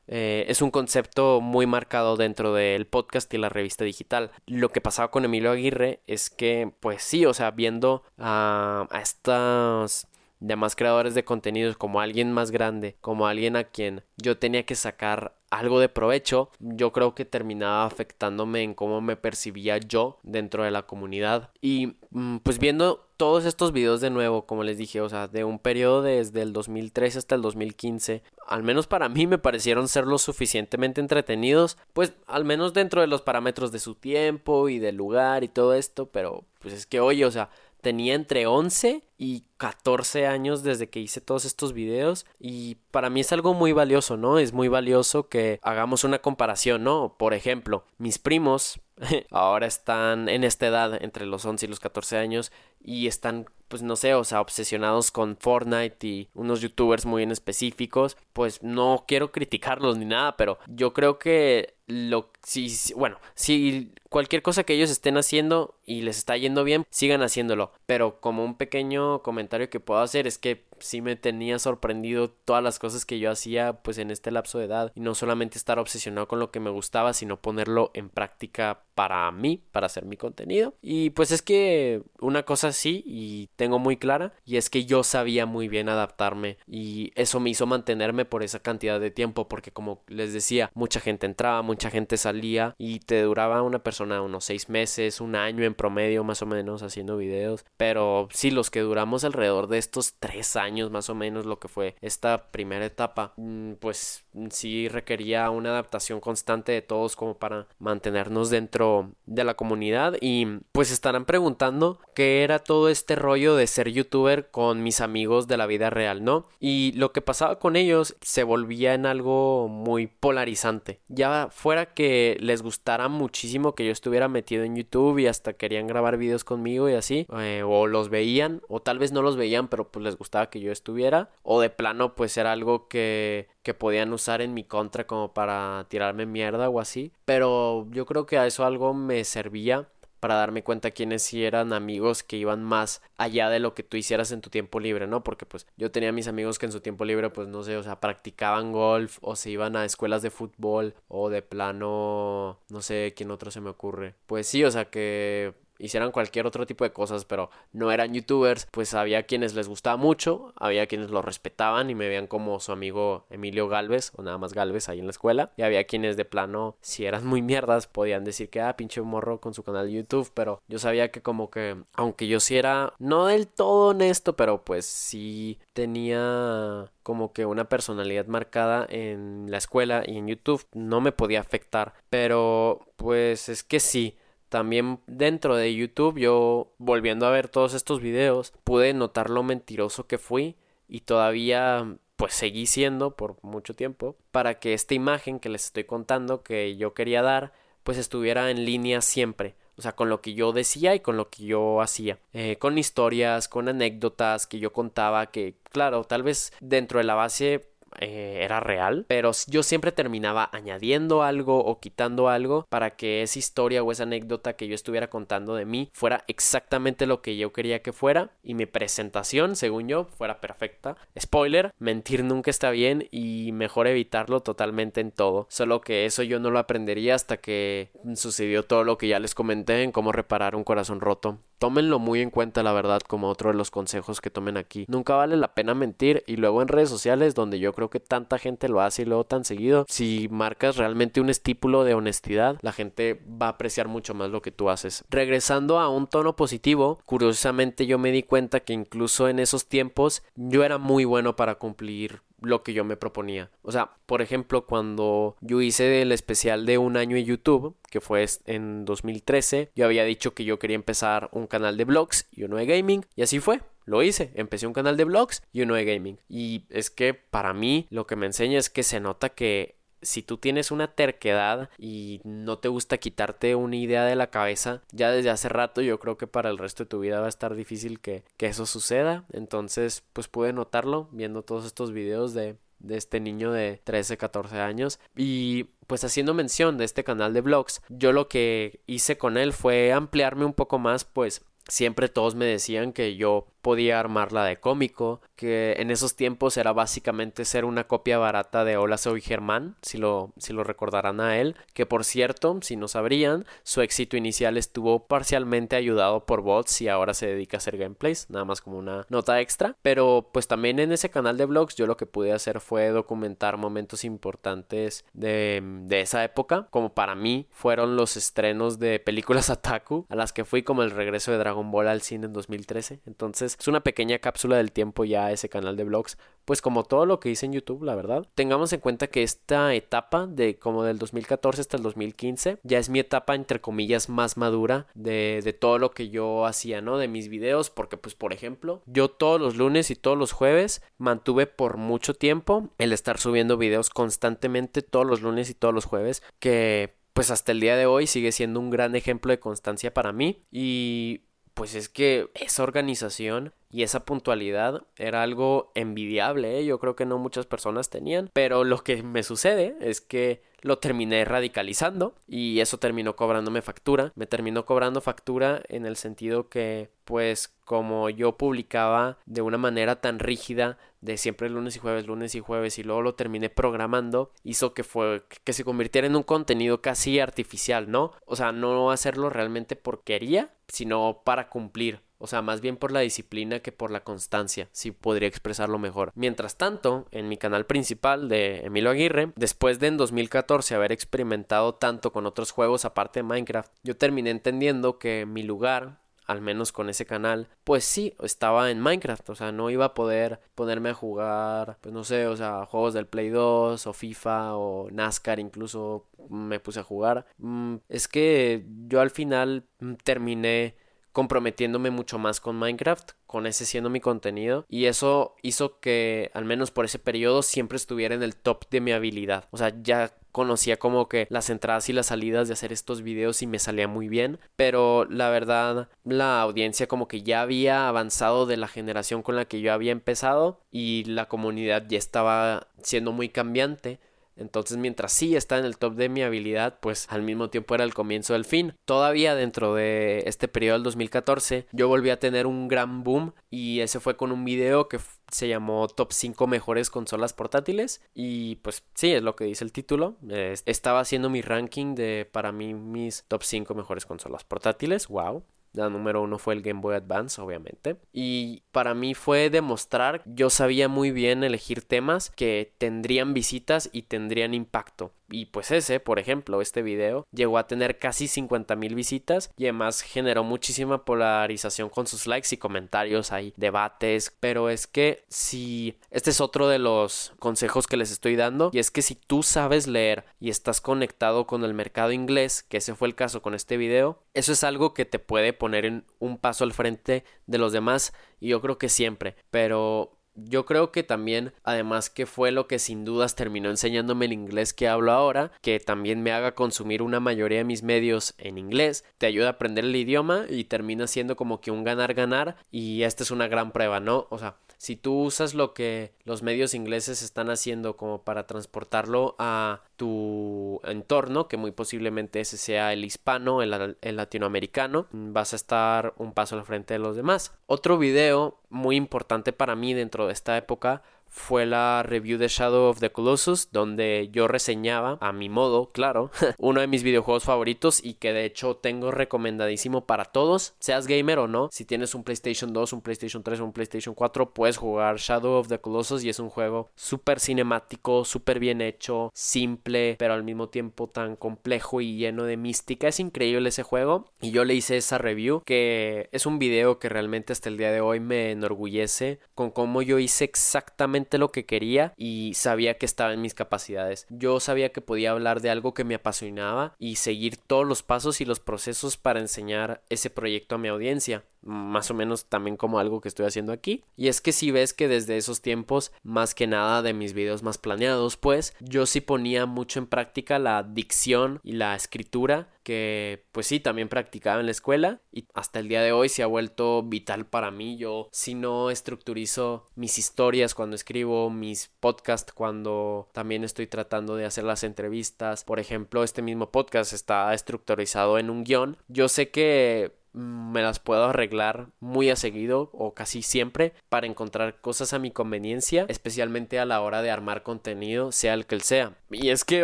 [0.08, 4.32] eh, es un concepto muy marcado dentro del podcast y la revista digital.
[4.46, 9.02] Lo que pasaba con Emilio Aguirre es que, pues sí, o sea, viendo a, a
[9.02, 10.08] estos
[10.40, 14.76] demás creadores de contenidos como alguien más grande, como alguien a quien yo tenía que
[14.76, 20.64] sacar algo de provecho, yo creo que terminaba afectándome en cómo me percibía yo dentro
[20.64, 21.52] de la comunidad.
[21.62, 25.44] Y mm, pues viendo todos estos videos de nuevo, como les dije, o sea, de
[25.44, 30.06] un periodo desde el 2013 hasta el 2015, al menos para mí me parecieron ser
[30.06, 34.96] lo suficientemente entretenidos, pues al menos dentro de los parámetros de su tiempo y del
[34.96, 37.50] lugar y todo esto, pero pues es que oye, o sea,
[37.82, 43.22] tenía entre 11 y 14 años desde que hice todos estos videos y para mí
[43.22, 44.40] es algo muy valioso, ¿no?
[44.40, 47.16] Es muy valioso que hagamos una comparación, ¿no?
[47.18, 48.80] Por ejemplo, mis primos
[49.32, 52.52] ahora están en esta edad entre los 11 y los 14 años
[52.88, 57.32] y están pues no sé, o sea, obsesionados con Fortnite y unos youtubers muy en
[57.32, 63.92] específicos, pues no quiero criticarlos ni nada, pero yo creo que lo si, bueno, si
[64.10, 68.46] cualquier cosa que ellos estén haciendo y les está yendo bien, sigan haciéndolo, pero como
[68.46, 73.06] un pequeño comentario que puedo hacer es que sí me tenía sorprendido todas las cosas
[73.06, 74.92] que yo hacía pues en este lapso de edad.
[74.96, 79.32] Y no solamente estar obsesionado con lo que me gustaba, sino ponerlo en práctica para
[79.32, 80.74] mí, para hacer mi contenido.
[80.82, 85.04] Y pues es que una cosa sí y tengo muy clara y es que yo
[85.04, 86.58] sabía muy bien adaptarme.
[86.68, 91.00] Y eso me hizo mantenerme por esa cantidad de tiempo porque como les decía, mucha
[91.00, 95.64] gente entraba, mucha gente salía y te duraba una persona unos seis meses, un año
[95.64, 100.16] en promedio más o menos haciendo videos, pero sí los que duramos alrededor de estos
[100.20, 105.50] tres años más o menos lo que fue esta primera etapa, mm, pues sí requería
[105.50, 111.26] una adaptación constante de todos como para mantenernos dentro de la comunidad y pues estarán
[111.26, 115.90] preguntando qué era todo este rollo de ser youtuber con mis amigos de la vida
[115.90, 116.48] real, ¿no?
[116.60, 121.00] Y lo que pasaba con ellos se volvía en algo muy polarizante.
[121.08, 125.88] Ya fuera que les gustara muchísimo que yo estuviera metido en YouTube y hasta querían
[125.88, 129.68] grabar videos conmigo y así, eh, o los veían, o tal vez no los veían,
[129.68, 133.74] pero pues les gustaba que yo estuviera, o de plano pues era algo que que
[133.74, 137.12] podían usar en mi contra como para tirarme mierda o así.
[137.26, 139.90] Pero yo creo que a eso algo me servía
[140.20, 143.98] para darme cuenta quiénes sí eran amigos que iban más allá de lo que tú
[143.98, 145.24] hicieras en tu tiempo libre, ¿no?
[145.24, 147.84] Porque pues yo tenía mis amigos que en su tiempo libre pues no sé, o
[147.84, 153.14] sea, practicaban golf o se iban a escuelas de fútbol o de plano, no sé
[153.16, 154.16] quién otro se me ocurre.
[154.26, 158.68] Pues sí, o sea que hicieran cualquier otro tipo de cosas, pero no eran youtubers,
[158.72, 162.72] pues había quienes les gustaba mucho, había quienes lo respetaban y me veían como su
[162.72, 166.26] amigo Emilio Galvez, o nada más Galvez ahí en la escuela, y había quienes de
[166.26, 169.94] plano, si eran muy mierdas, podían decir que, ah, pinche morro con su canal de
[169.94, 174.36] YouTube, pero yo sabía que como que, aunque yo sí era, no del todo honesto,
[174.36, 180.66] pero pues sí tenía como que una personalidad marcada en la escuela y en YouTube,
[180.74, 184.18] no me podía afectar, pero pues es que sí,
[184.50, 190.08] también dentro de YouTube yo volviendo a ver todos estos videos pude notar lo mentiroso
[190.08, 190.56] que fui
[190.88, 195.84] y todavía pues seguí siendo por mucho tiempo para que esta imagen que les estoy
[195.84, 200.34] contando que yo quería dar pues estuviera en línea siempre o sea, con lo que
[200.34, 204.74] yo decía y con lo que yo hacía, eh, con historias, con anécdotas que yo
[204.74, 209.92] contaba, que claro, tal vez dentro de la base eh, era real, pero yo siempre
[209.92, 214.76] terminaba añadiendo algo o quitando algo para que esa historia o esa anécdota que yo
[214.76, 219.56] estuviera contando de mí fuera exactamente lo que yo quería que fuera y mi presentación,
[219.56, 220.96] según yo, fuera perfecta.
[221.20, 225.48] Spoiler, mentir nunca está bien y mejor evitarlo totalmente en todo.
[225.50, 229.36] Solo que eso yo no lo aprendería hasta que sucedió todo lo que ya les
[229.36, 231.40] comenté en cómo reparar un corazón roto.
[231.60, 234.86] Tómenlo muy en cuenta, la verdad, como otro de los consejos que tomen aquí.
[234.88, 238.38] Nunca vale la pena mentir y luego en redes sociales donde yo creo que tanta
[238.38, 242.72] gente lo hace y luego tan seguido, si marcas realmente un estípulo de honestidad, la
[242.72, 245.04] gente va a apreciar mucho más lo que tú haces.
[245.10, 250.24] Regresando a un tono positivo, curiosamente yo me di cuenta que incluso en esos tiempos
[250.36, 253.50] yo era muy bueno para cumplir lo que yo me proponía.
[253.62, 258.02] O sea, por ejemplo, cuando yo hice el especial de un año en YouTube, que
[258.02, 262.44] fue en 2013, yo había dicho que yo quería empezar un canal de vlogs y
[262.44, 263.62] uno de gaming, y así fue.
[263.86, 266.20] Lo hice, empecé un canal de vlogs y uno de gaming.
[266.28, 270.22] Y es que para mí lo que me enseña es que se nota que si
[270.22, 275.12] tú tienes una terquedad y no te gusta quitarte una idea de la cabeza, ya
[275.12, 277.56] desde hace rato yo creo que para el resto de tu vida va a estar
[277.56, 279.26] difícil que, eso suceda.
[279.34, 284.62] Entonces, pues pude notarlo viendo todos estos videos de, de este niño de 13, 14
[284.62, 285.00] años.
[285.18, 289.52] Y pues haciendo mención de este canal de vlogs, yo lo que hice con él
[289.52, 294.62] fue ampliarme un poco más, pues siempre todos me decían que yo podía armarla de
[294.62, 299.76] cómico, que en esos tiempos era básicamente ser una copia barata de Hola soy Germán,
[299.82, 304.16] si lo, si lo recordarán a él, que por cierto, si no sabrían, su éxito
[304.16, 308.62] inicial estuvo parcialmente ayudado por bots y ahora se dedica a hacer gameplays, nada más
[308.62, 312.06] como una nota extra, pero pues también en ese canal de vlogs yo lo que
[312.06, 318.16] pude hacer fue documentar momentos importantes de, de esa época, como para mí fueron los
[318.16, 322.02] estrenos de películas Ataku, a las que fui como el regreso de Dragon Ball al
[322.02, 326.18] cine en 2013, entonces es una pequeña cápsula del tiempo ya ese canal de vlogs,
[326.46, 328.26] pues como todo lo que hice en YouTube, la verdad.
[328.34, 332.90] Tengamos en cuenta que esta etapa de como del 2014 hasta el 2015 ya es
[332.90, 336.98] mi etapa entre comillas más madura de, de todo lo que yo hacía, ¿no?
[336.98, 340.82] De mis videos, porque pues por ejemplo, yo todos los lunes y todos los jueves
[340.98, 345.86] mantuve por mucho tiempo el estar subiendo videos constantemente todos los lunes y todos los
[345.86, 349.92] jueves, que pues hasta el día de hoy sigue siendo un gran ejemplo de constancia
[349.92, 351.22] para mí y
[351.58, 356.66] pues es que esa organización y esa puntualidad era algo envidiable, ¿eh?
[356.66, 360.80] yo creo que no muchas personas tenían, pero lo que me sucede es que lo
[360.80, 366.90] terminé radicalizando y eso terminó cobrándome factura, me terminó cobrando factura en el sentido que
[367.06, 372.34] pues como yo publicaba de una manera tan rígida de siempre lunes y jueves, lunes
[372.34, 376.24] y jueves y luego lo terminé programando, hizo que fue que se convirtiera en un
[376.24, 378.14] contenido casi artificial, ¿no?
[378.26, 382.92] O sea, no hacerlo realmente por quería, sino para cumplir o sea, más bien por
[382.92, 386.12] la disciplina que por la constancia, si podría expresarlo mejor.
[386.16, 391.76] Mientras tanto, en mi canal principal de Emilio Aguirre, después de en 2014 haber experimentado
[391.76, 396.74] tanto con otros juegos aparte de Minecraft, yo terminé entendiendo que mi lugar al menos
[396.74, 400.90] con ese canal, pues sí, estaba en Minecraft, o sea, no iba a poder ponerme
[400.90, 405.40] a jugar, pues no sé, o sea, juegos del Play 2 o FIFA o NASCAR
[405.40, 407.26] incluso me puse a jugar.
[407.38, 409.64] Mm, es que yo al final
[410.04, 410.76] terminé
[411.18, 416.46] comprometiéndome mucho más con Minecraft, con ese siendo mi contenido y eso hizo que al
[416.46, 419.46] menos por ese periodo siempre estuviera en el top de mi habilidad.
[419.50, 423.42] O sea, ya conocía como que las entradas y las salidas de hacer estos videos
[423.42, 428.46] y me salía muy bien, pero la verdad la audiencia como que ya había avanzado
[428.46, 433.12] de la generación con la que yo había empezado y la comunidad ya estaba siendo
[433.12, 434.00] muy cambiante
[434.38, 437.84] entonces, mientras sí está en el top de mi habilidad, pues al mismo tiempo era
[437.84, 438.74] el comienzo del fin.
[438.86, 443.80] Todavía dentro de este periodo del 2014, yo volví a tener un gran boom y
[443.82, 445.00] ese fue con un video que
[445.32, 449.72] se llamó Top 5 mejores consolas portátiles y pues sí, es lo que dice el
[449.72, 450.18] título.
[450.66, 455.08] estaba haciendo mi ranking de para mí mis top 5 mejores consolas portátiles.
[455.08, 455.44] Wow.
[455.78, 457.98] La número uno fue el Game Boy Advance, obviamente.
[458.12, 464.02] Y para mí fue demostrar, yo sabía muy bien elegir temas que tendrían visitas y
[464.02, 465.14] tendrían impacto.
[465.30, 469.66] Y pues ese, por ejemplo, este video llegó a tener casi 50 mil visitas y
[469.66, 475.98] además generó muchísima polarización con sus likes y comentarios, hay debates, pero es que si
[476.12, 479.44] este es otro de los consejos que les estoy dando y es que si tú
[479.44, 483.54] sabes leer y estás conectado con el mercado inglés, que ese fue el caso con
[483.54, 487.58] este video, eso es algo que te puede poner en un paso al frente de
[487.58, 492.52] los demás y yo creo que siempre, pero yo creo que también, además que fue
[492.52, 496.54] lo que sin dudas terminó enseñándome el inglés que hablo ahora, que también me haga
[496.54, 500.66] consumir una mayoría de mis medios en inglés, te ayuda a aprender el idioma y
[500.66, 504.28] termina siendo como que un ganar-ganar y esta es una gran prueba, ¿no?
[504.30, 509.36] O sea, si tú usas lo que los medios ingleses están haciendo como para transportarlo
[509.40, 513.72] a tu entorno, que muy posiblemente ese sea el hispano, el,
[514.16, 517.54] latinoamericano, vas a estar un paso al frente de los demás.
[517.66, 522.90] Otro video muy importante para mí dentro de esta época fue la review de Shadow
[522.90, 528.04] of the Colossus, donde yo reseñaba, a mi modo, claro, uno de mis videojuegos favoritos
[528.04, 531.70] y que de hecho tengo recomendadísimo para todos, seas gamer o no.
[531.72, 535.54] Si tienes un PlayStation 2, un PlayStation 3 o un PlayStation 4, puedes jugar Shadow
[535.60, 540.44] of the Colossus y es un juego súper cinemático, súper bien hecho, simple, pero al
[540.44, 543.08] mismo tiempo tan complejo y lleno de mística.
[543.08, 547.10] Es increíble ese juego y yo le hice esa review que es un video que
[547.10, 551.66] realmente hasta el día de hoy me enorgullece con cómo yo hice exactamente lo que
[551.66, 554.26] quería y sabía que estaba en mis capacidades.
[554.30, 558.42] Yo sabía que podía hablar de algo que me apasionaba y seguir todos los pasos
[558.42, 563.00] y los procesos para enseñar ese proyecto a mi audiencia más o menos también como
[563.00, 564.04] algo que estoy haciendo aquí.
[564.16, 567.64] Y es que si ves que desde esos tiempos, más que nada de mis videos
[567.64, 573.44] más planeados, pues yo sí ponía mucho en práctica la dicción y la escritura que
[573.52, 576.48] pues sí también practicaba en la escuela y hasta el día de hoy se ha
[576.48, 577.98] vuelto vital para mí.
[577.98, 584.46] Yo si no estructurizo mis historias cuando escribo, mis podcasts cuando también estoy tratando de
[584.46, 588.96] hacer las entrevistas, por ejemplo, este mismo podcast está estructurizado en un guion.
[589.10, 594.80] Yo sé que me las puedo arreglar muy a seguido o casi siempre para encontrar
[594.82, 598.82] cosas a mi conveniencia, especialmente a la hora de armar contenido, sea el que el
[598.82, 599.14] sea.
[599.32, 599.84] Y es que,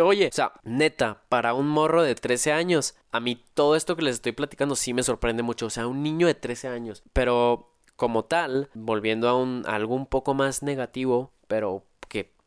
[0.00, 4.02] oye, o sea, neta, para un morro de 13 años, a mí todo esto que
[4.02, 7.70] les estoy platicando sí me sorprende mucho, o sea, un niño de 13 años, pero
[7.96, 11.84] como tal, volviendo a, un, a algo un poco más negativo, pero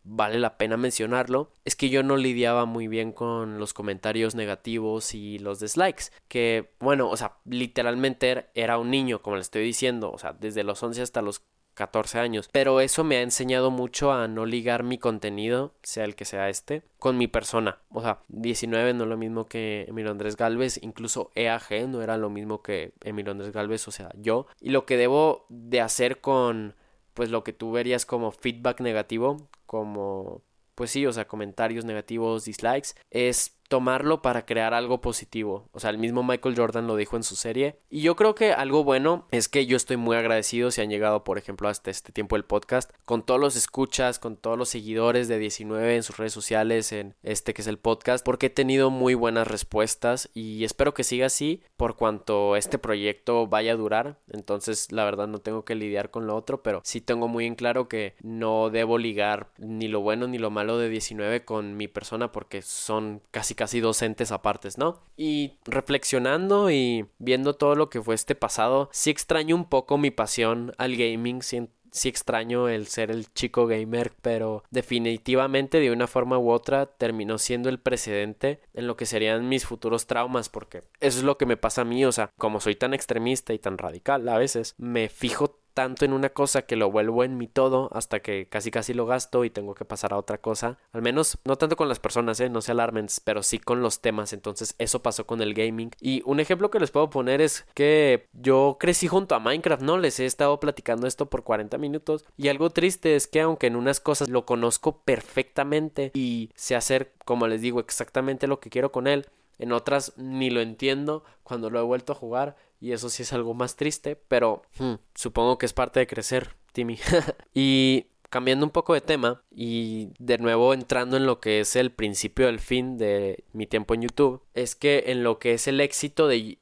[0.07, 5.13] vale la pena mencionarlo, es que yo no lidiaba muy bien con los comentarios negativos
[5.13, 10.12] y los dislikes, que bueno, o sea, literalmente era un niño, como le estoy diciendo,
[10.12, 11.43] o sea, desde los 11 hasta los
[11.73, 12.49] 14 años.
[12.51, 16.49] Pero eso me ha enseñado mucho a no ligar mi contenido, sea el que sea
[16.49, 17.79] este, con mi persona.
[17.89, 22.17] O sea, 19 no es lo mismo que Emilio Andrés Galvez, incluso EAG no era
[22.17, 24.47] lo mismo que Emilio Andrés Galvez, o sea, yo.
[24.60, 26.75] Y lo que debo de hacer con
[27.13, 30.41] pues lo que tú verías como feedback negativo, como
[30.77, 35.69] pues sí, o sea, comentarios negativos, dislikes, es tomarlo para crear algo positivo.
[35.71, 37.79] O sea, el mismo Michael Jordan lo dijo en su serie.
[37.89, 41.23] Y yo creo que algo bueno es que yo estoy muy agradecido si han llegado,
[41.23, 45.27] por ejemplo, hasta este tiempo el podcast, con todos los escuchas, con todos los seguidores
[45.27, 48.89] de 19 en sus redes sociales, en este que es el podcast, porque he tenido
[48.89, 54.19] muy buenas respuestas y espero que siga así por cuanto este proyecto vaya a durar.
[54.31, 57.55] Entonces, la verdad no tengo que lidiar con lo otro, pero sí tengo muy en
[57.55, 61.87] claro que no debo ligar ni lo bueno ni lo malo de 19 con mi
[61.87, 65.01] persona porque son casi casi docentes apartes, ¿no?
[65.17, 70.12] Y reflexionando y viendo todo lo que fue este pasado, sí extraño un poco mi
[70.12, 71.67] pasión al gaming, sí,
[72.03, 77.69] extraño el ser el chico gamer, pero definitivamente de una forma u otra terminó siendo
[77.69, 81.58] el precedente en lo que serían mis futuros traumas, porque eso es lo que me
[81.58, 85.10] pasa a mí, o sea, como soy tan extremista y tan radical a veces, me
[85.10, 88.96] fijo tanto en una cosa que lo vuelvo en mi todo hasta que casi casi
[88.96, 90.80] lo gasto y tengo que pasar a otra cosa.
[90.92, 92.50] Al menos no tanto con las personas, ¿eh?
[92.50, 94.34] no se alarmen, pero sí con los temas.
[94.34, 95.92] Entonces eso pasó con el gaming.
[96.02, 100.00] Y un ejemplo que les puedo poner es que yo crecí junto a Minecraft, ¿no?
[100.00, 102.25] Les he estado platicando esto por 40 minutos.
[102.38, 107.13] Y algo triste es que aunque en unas cosas lo conozco perfectamente y sé hacer,
[107.23, 109.28] como les digo, exactamente lo que quiero con él,
[109.60, 113.33] en otras ni lo entiendo cuando lo he vuelto a jugar y eso sí es
[113.33, 116.99] algo más triste, pero hmm, supongo que es parte de crecer, Timmy.
[117.53, 121.92] y cambiando un poco de tema y de nuevo entrando en lo que es el
[121.92, 125.80] principio del fin de mi tiempo en YouTube, es que en lo que es el
[125.82, 126.58] éxito de,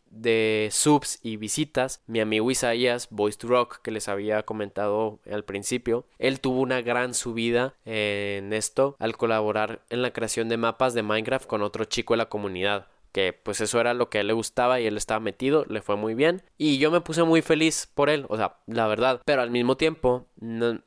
[0.71, 6.05] subs y visitas, mi amigo Isaías, Voice to Rock, que les había comentado al principio,
[6.19, 11.03] él tuvo una gran subida en esto al colaborar en la creación de mapas de
[11.03, 14.33] Minecraft con otro chico de la comunidad que pues eso era lo que él le
[14.33, 16.43] gustaba y él estaba metido, le fue muy bien.
[16.57, 19.77] Y yo me puse muy feliz por él, o sea, la verdad, pero al mismo
[19.77, 20.27] tiempo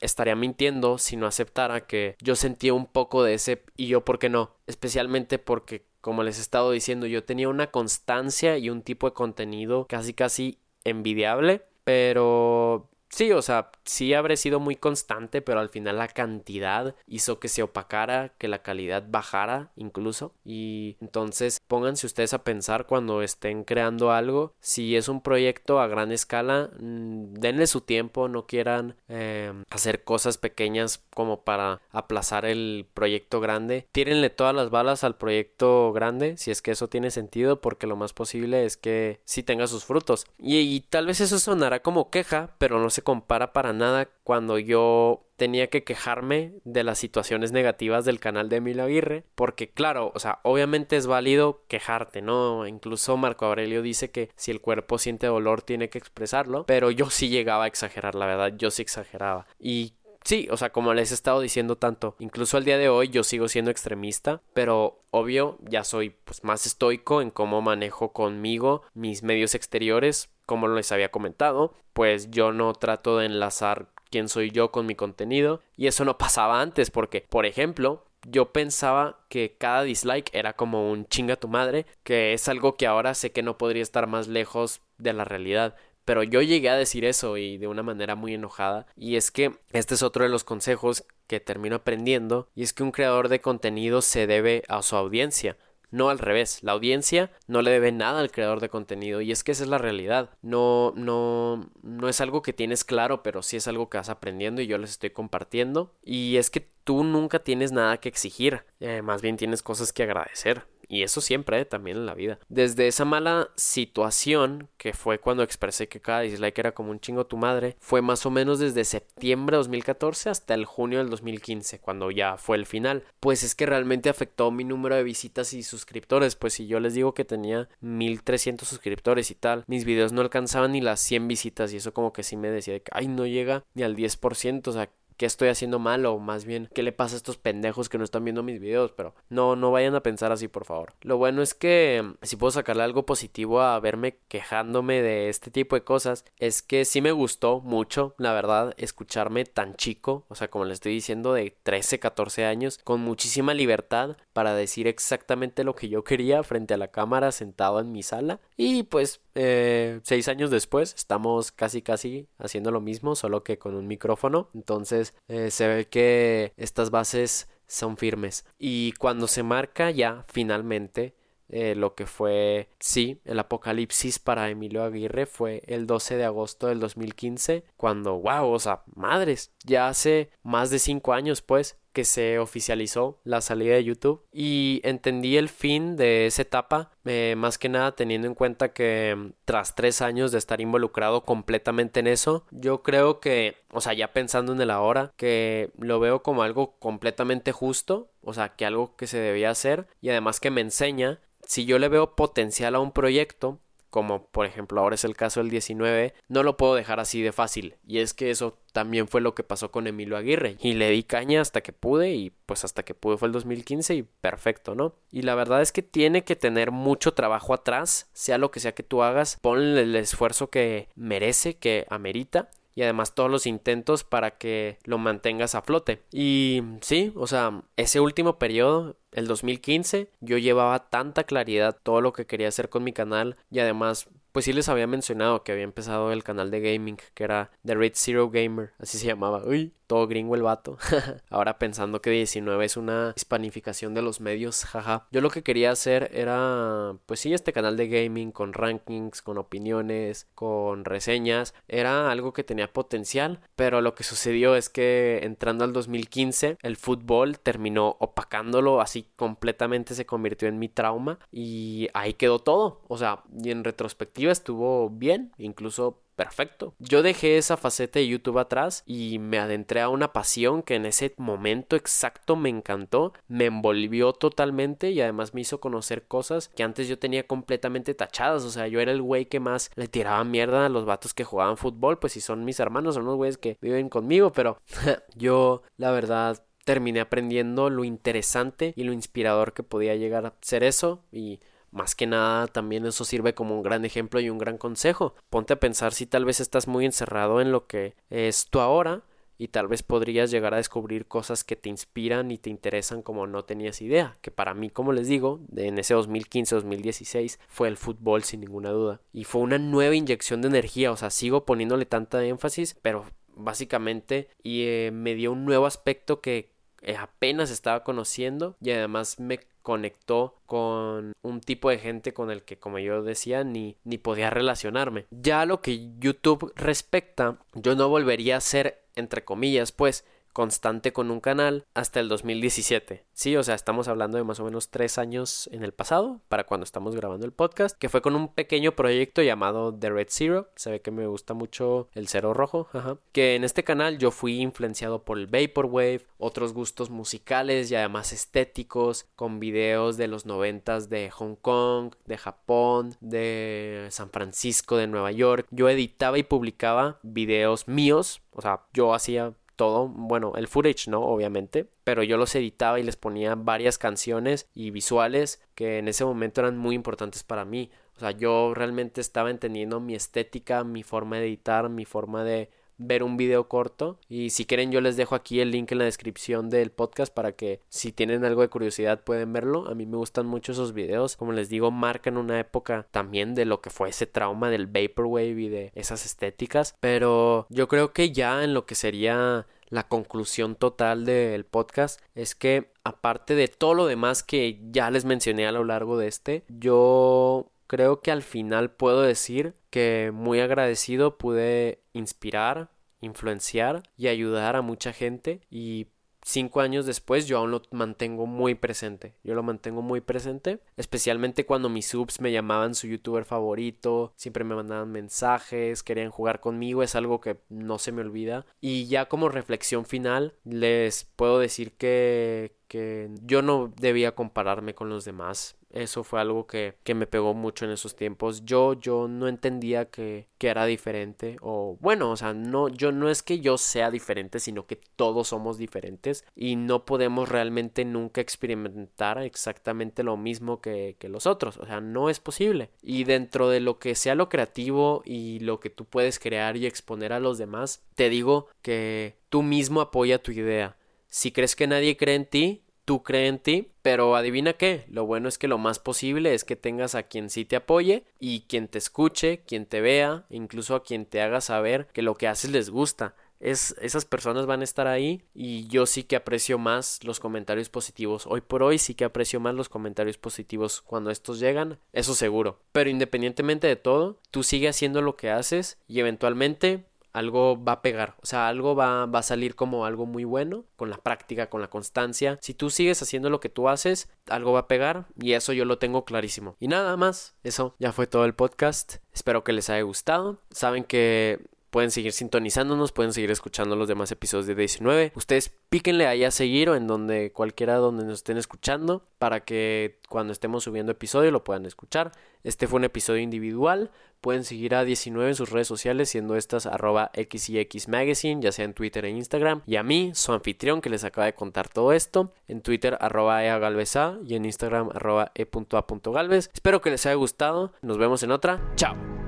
[0.03, 4.19] estaría mintiendo si no aceptara que yo sentía un poco de ese y yo por
[4.19, 8.83] qué no, especialmente porque como les he estado diciendo, yo tenía una constancia y un
[8.83, 15.41] tipo de contenido casi casi envidiable, pero Sí, o sea, sí habré sido muy constante,
[15.43, 20.35] pero al final la cantidad hizo que se opacara, que la calidad bajara incluso.
[20.45, 25.87] Y entonces pónganse ustedes a pensar cuando estén creando algo, si es un proyecto a
[25.87, 32.45] gran escala, mm, denle su tiempo, no quieran em, hacer cosas pequeñas como para aplazar
[32.45, 33.87] el proyecto grande.
[33.93, 37.97] Tírenle todas las balas al proyecto grande, si es que eso tiene sentido, porque lo
[37.97, 40.27] más posible es que sí tenga sus frutos.
[40.39, 44.59] Y, y tal vez eso sonará como queja, pero no se compara para nada cuando
[44.59, 50.11] yo tenía que quejarme de las situaciones negativas del canal de Emilio Aguirre, porque claro,
[50.17, 52.67] o sea, obviamente es válido quejarte, ¿no?
[52.67, 57.09] Incluso Marco Aurelio dice que si el cuerpo siente dolor tiene que expresarlo, pero yo
[57.09, 59.47] sí llegaba a exagerar, la verdad, yo sí exageraba.
[59.61, 59.93] Y
[60.25, 63.23] Sí, o sea, como les he estado diciendo tanto, incluso al día de hoy yo
[63.23, 69.23] sigo siendo extremista, pero obvio ya soy pues más estoico en cómo manejo conmigo mis
[69.23, 74.73] medios exteriores, como les había comentado, pues yo no trato de enlazar quién soy yo
[74.73, 79.83] con mi contenido y eso no pasaba antes porque, por ejemplo, yo pensaba que cada
[79.83, 83.59] dislike era como un chinga tu madre, que es algo que ahora sé que no
[83.59, 85.77] podría estar más lejos de la realidad.
[86.07, 88.87] Pero yo llegué a decir eso y de una manera muy enojada.
[88.97, 92.49] Y es que este es otro de los consejos que termino aprendiendo.
[92.55, 95.59] Y es que un creador de contenido se debe a su audiencia.
[95.91, 99.43] No al revés, la audiencia no le debe nada al creador de contenido y es
[99.43, 100.31] que esa es la realidad.
[100.43, 104.61] No, no, no es algo que tienes claro, pero sí es algo que vas aprendiendo
[104.61, 105.95] y yo les estoy compartiendo.
[106.03, 110.03] Y es que tú nunca tienes nada que exigir, eh, más bien tienes cosas que
[110.03, 110.67] agradecer.
[110.89, 112.39] Y eso siempre, también en la vida.
[112.49, 117.27] Desde esa mala situación, que fue cuando expresé que cada dislike era como un chingo
[117.27, 121.81] tu madre, fue más o menos desde septiembre de 2014 hasta el junio del 2015,
[121.81, 123.05] cuando ya fue el final.
[123.21, 126.37] Pues es que realmente afectó mi número de visitas y suscriptores.
[126.37, 130.73] Pues si yo les digo que tenía 1300 suscriptores y tal, mis videos no alcanzaban
[130.73, 133.65] ni las 100 visitas y eso como que sí me decía que, ay, no llega
[133.75, 137.17] ni al 10%, o sea, qué estoy haciendo mal o más bien qué le pasa
[137.17, 140.33] a estos pendejos que no están viendo mis videos, pero no, no vayan a pensar
[140.33, 140.95] así, por favor.
[141.03, 145.51] Lo bueno es que mm, si puedo sacarle algo positivo a verme quejándome de este
[145.51, 150.35] tipo de cosas, es que sí me gustó mucho, la verdad, escucharme tan chico, o
[150.35, 155.65] sea, como le estoy diciendo, de 13, 14 años, con muchísima libertad para decir exactamente
[155.65, 158.41] lo que yo quería frente a la cámara sentado en mi sala.
[158.57, 163.75] Y pues, eh, seis años después, estamos casi, casi haciendo lo mismo, solo que con
[163.75, 164.49] un micrófono.
[164.55, 168.45] Entonces, eh, se ve que estas bases son firmes.
[168.59, 171.15] Y cuando se marca ya finalmente
[171.51, 176.67] eh, lo que fue, sí, el apocalipsis para Emilio Aguirre fue el 12 de agosto
[176.67, 182.05] del 2015, cuando, wow, o sea, madres, ya hace más de cinco años, pues, que
[182.05, 184.25] se oficializó la salida de YouTube.
[184.33, 189.15] Y entendí el fin de esa etapa eh, más que nada teniendo en cuenta que
[189.17, 193.95] mm, tras tres años de estar involucrado completamente en eso yo creo que o sea
[193.95, 198.67] ya pensando en el ahora que lo veo como algo completamente justo o sea que
[198.67, 202.75] algo que se debía hacer y además que me enseña si yo le veo potencial
[202.75, 203.59] a un proyecto
[203.91, 207.33] como por ejemplo ahora es el caso del 19, no lo puedo dejar así de
[207.33, 207.77] fácil.
[207.87, 210.57] Y es que eso también fue lo que pasó con Emilio Aguirre.
[210.61, 213.95] Y le di caña hasta que pude y pues hasta que pude fue el 2015
[213.95, 214.95] y perfecto, ¿no?
[215.11, 218.75] Y la verdad es que tiene que tener mucho trabajo atrás, sea lo que sea
[218.75, 224.05] que tú hagas, ponle el esfuerzo que merece, que amerita y además todos los intentos
[224.05, 226.05] para que lo mantengas a flote.
[226.13, 232.13] Y sí, o sea, ese último periodo, el 2015, yo llevaba tanta claridad todo lo
[232.13, 235.65] que quería hacer con mi canal y además pues sí les había mencionado que había
[235.65, 239.43] empezado el canal de gaming que era The Red Zero Gamer, así se llamaba.
[239.45, 240.79] Uy, todo gringo el vato.
[241.31, 245.09] Ahora pensando que 19 es una hispanificación de los medios, jaja.
[245.11, 249.39] Yo lo que quería hacer era, pues sí, este canal de gaming con rankings, con
[249.39, 251.55] opiniones, con reseñas.
[251.67, 256.77] Era algo que tenía potencial, pero lo que sucedió es que entrando al 2015, el
[256.77, 262.83] fútbol terminó opacándolo, así completamente se convirtió en mi trauma y ahí quedó todo.
[262.89, 266.75] O sea, y en retrospectiva estuvo bien, incluso perfecto.
[266.81, 270.85] Yo dejé esa faceta de YouTube atrás y me adentré a una pasión que en
[270.85, 276.65] ese momento exacto me encantó, me envolvió totalmente y además me hizo conocer cosas que
[276.65, 278.43] antes yo tenía completamente tachadas.
[278.43, 281.23] O sea, yo era el güey que más le tiraba mierda a los vatos que
[281.23, 284.61] jugaban fútbol, pues si son mis hermanos, son los güeyes que viven conmigo, pero
[285.15, 290.65] yo la verdad terminé aprendiendo lo interesante y lo inspirador que podía llegar a ser
[290.65, 291.39] eso y
[291.71, 295.15] más que nada también eso sirve como un gran ejemplo y un gran consejo.
[295.31, 299.03] Ponte a pensar si tal vez estás muy encerrado en lo que es tú ahora
[299.39, 303.27] y tal vez podrías llegar a descubrir cosas que te inspiran y te interesan como
[303.29, 308.25] no tenías idea, que para mí, como les digo, en ese 2015-2016 fue el fútbol
[308.25, 309.01] sin ninguna duda.
[309.13, 313.05] Y fue una nueva inyección de energía, o sea, sigo poniéndole tanta énfasis, pero
[313.37, 316.58] básicamente y eh, me dio un nuevo aspecto que
[316.99, 322.59] apenas estaba conociendo y además me conectó con un tipo de gente con el que
[322.59, 325.07] como yo decía ni, ni podía relacionarme.
[325.11, 330.05] Ya lo que YouTube respecta, yo no volvería a ser entre comillas pues
[330.39, 333.05] constante con un canal hasta el 2017.
[333.13, 336.45] Sí, o sea, estamos hablando de más o menos tres años en el pasado, para
[336.45, 340.49] cuando estamos grabando el podcast, que fue con un pequeño proyecto llamado The Red Zero.
[340.55, 342.99] Se ve que me gusta mucho el cero rojo, ajá.
[343.11, 348.13] Que en este canal yo fui influenciado por el Vaporwave, otros gustos musicales y además
[348.13, 354.87] estéticos, con videos de los noventas de Hong Kong, de Japón, de San Francisco, de
[354.87, 355.49] Nueva York.
[355.51, 361.03] Yo editaba y publicaba videos míos, o sea, yo hacía todo, bueno, el footage no,
[361.03, 366.05] obviamente, pero yo los editaba y les ponía varias canciones y visuales que en ese
[366.05, 367.71] momento eran muy importantes para mí.
[367.97, 372.51] O sea, yo realmente estaba entendiendo mi estética, mi forma de editar, mi forma de
[372.79, 373.99] ver un video corto.
[374.09, 377.33] Y si quieren yo les dejo aquí el link en la descripción del podcast para
[377.33, 379.69] que si tienen algo de curiosidad pueden verlo.
[379.69, 381.17] A mí me gustan mucho esos videos.
[381.17, 385.41] Como les digo marcan una época también de lo que fue ese trauma del vaporwave
[385.41, 386.75] y de esas estéticas.
[386.81, 392.35] Pero yo creo que ya en lo que sería la conclusión total del podcast es
[392.35, 396.45] que aparte de todo lo demás que ya les mencioné a lo largo de este
[396.49, 404.57] yo creo que al final puedo decir que muy agradecido pude inspirar, influenciar y ayudar
[404.57, 405.87] a mucha gente y
[406.23, 409.15] cinco años después yo aún lo mantengo muy presente.
[409.23, 414.45] Yo lo mantengo muy presente, especialmente cuando mis subs me llamaban su youtuber favorito, siempre
[414.45, 418.47] me mandaban mensajes, querían jugar conmigo, es algo que no se me olvida.
[418.61, 424.89] Y ya como reflexión final, les puedo decir que, que yo no debía compararme con
[424.89, 425.58] los demás.
[425.71, 428.45] Eso fue algo que, que, me pegó mucho en esos tiempos.
[428.45, 431.37] Yo, yo no entendía que, que, era diferente.
[431.43, 435.29] O bueno, o sea, no, yo no es que yo sea diferente, sino que todos
[435.29, 436.25] somos diferentes.
[436.35, 441.59] Y no podemos realmente nunca experimentar exactamente lo mismo que, que los otros.
[441.59, 442.71] O sea, no es posible.
[442.83, 446.67] Y dentro de lo que sea lo creativo y lo que tú puedes crear y
[446.67, 450.77] exponer a los demás, te digo que tú mismo apoya tu idea.
[451.09, 455.05] Si crees que nadie cree en ti, tú crees en ti, pero adivina qué, lo
[455.05, 458.47] bueno es que lo más posible es que tengas a quien sí te apoye y
[458.49, 462.29] quien te escuche, quien te vea, incluso a quien te haga saber que lo que
[462.29, 463.15] haces les gusta.
[463.41, 467.69] Es, esas personas van a estar ahí y yo sí que aprecio más los comentarios
[467.69, 468.27] positivos.
[468.27, 472.59] Hoy por hoy sí que aprecio más los comentarios positivos cuando estos llegan, eso seguro.
[472.73, 476.87] Pero independientemente de todo, tú sigue haciendo lo que haces y eventualmente
[477.19, 480.65] algo va a pegar, o sea, algo va, va, a salir como algo muy bueno
[480.77, 482.39] con la práctica, con la constancia.
[482.41, 485.65] Si tú sigues haciendo lo que tú haces, algo va a pegar y eso yo
[485.65, 486.57] lo tengo clarísimo.
[486.61, 488.97] Y nada más, eso ya fue todo el podcast.
[489.13, 490.41] Espero que les haya gustado.
[490.51, 495.13] Saben que pueden seguir sintonizándonos, pueden seguir escuchando los demás episodios de 19.
[495.15, 499.99] Ustedes píquenle ahí a seguir o en donde cualquiera donde nos estén escuchando para que
[500.09, 502.13] cuando estemos subiendo episodio lo puedan escuchar.
[502.45, 503.91] Este fue un episodio individual.
[504.21, 508.65] Pueden seguir a 19 en sus redes sociales, siendo estas arroba xyx magazine, ya sea
[508.65, 509.63] en Twitter e Instagram.
[509.67, 513.45] Y a mí, su anfitrión que les acaba de contar todo esto, en Twitter arroba
[513.45, 516.51] eagalvesa y en Instagram arroba e.a.galvez.
[516.53, 517.73] Espero que les haya gustado.
[517.83, 518.61] Nos vemos en otra.
[518.75, 519.28] Chao.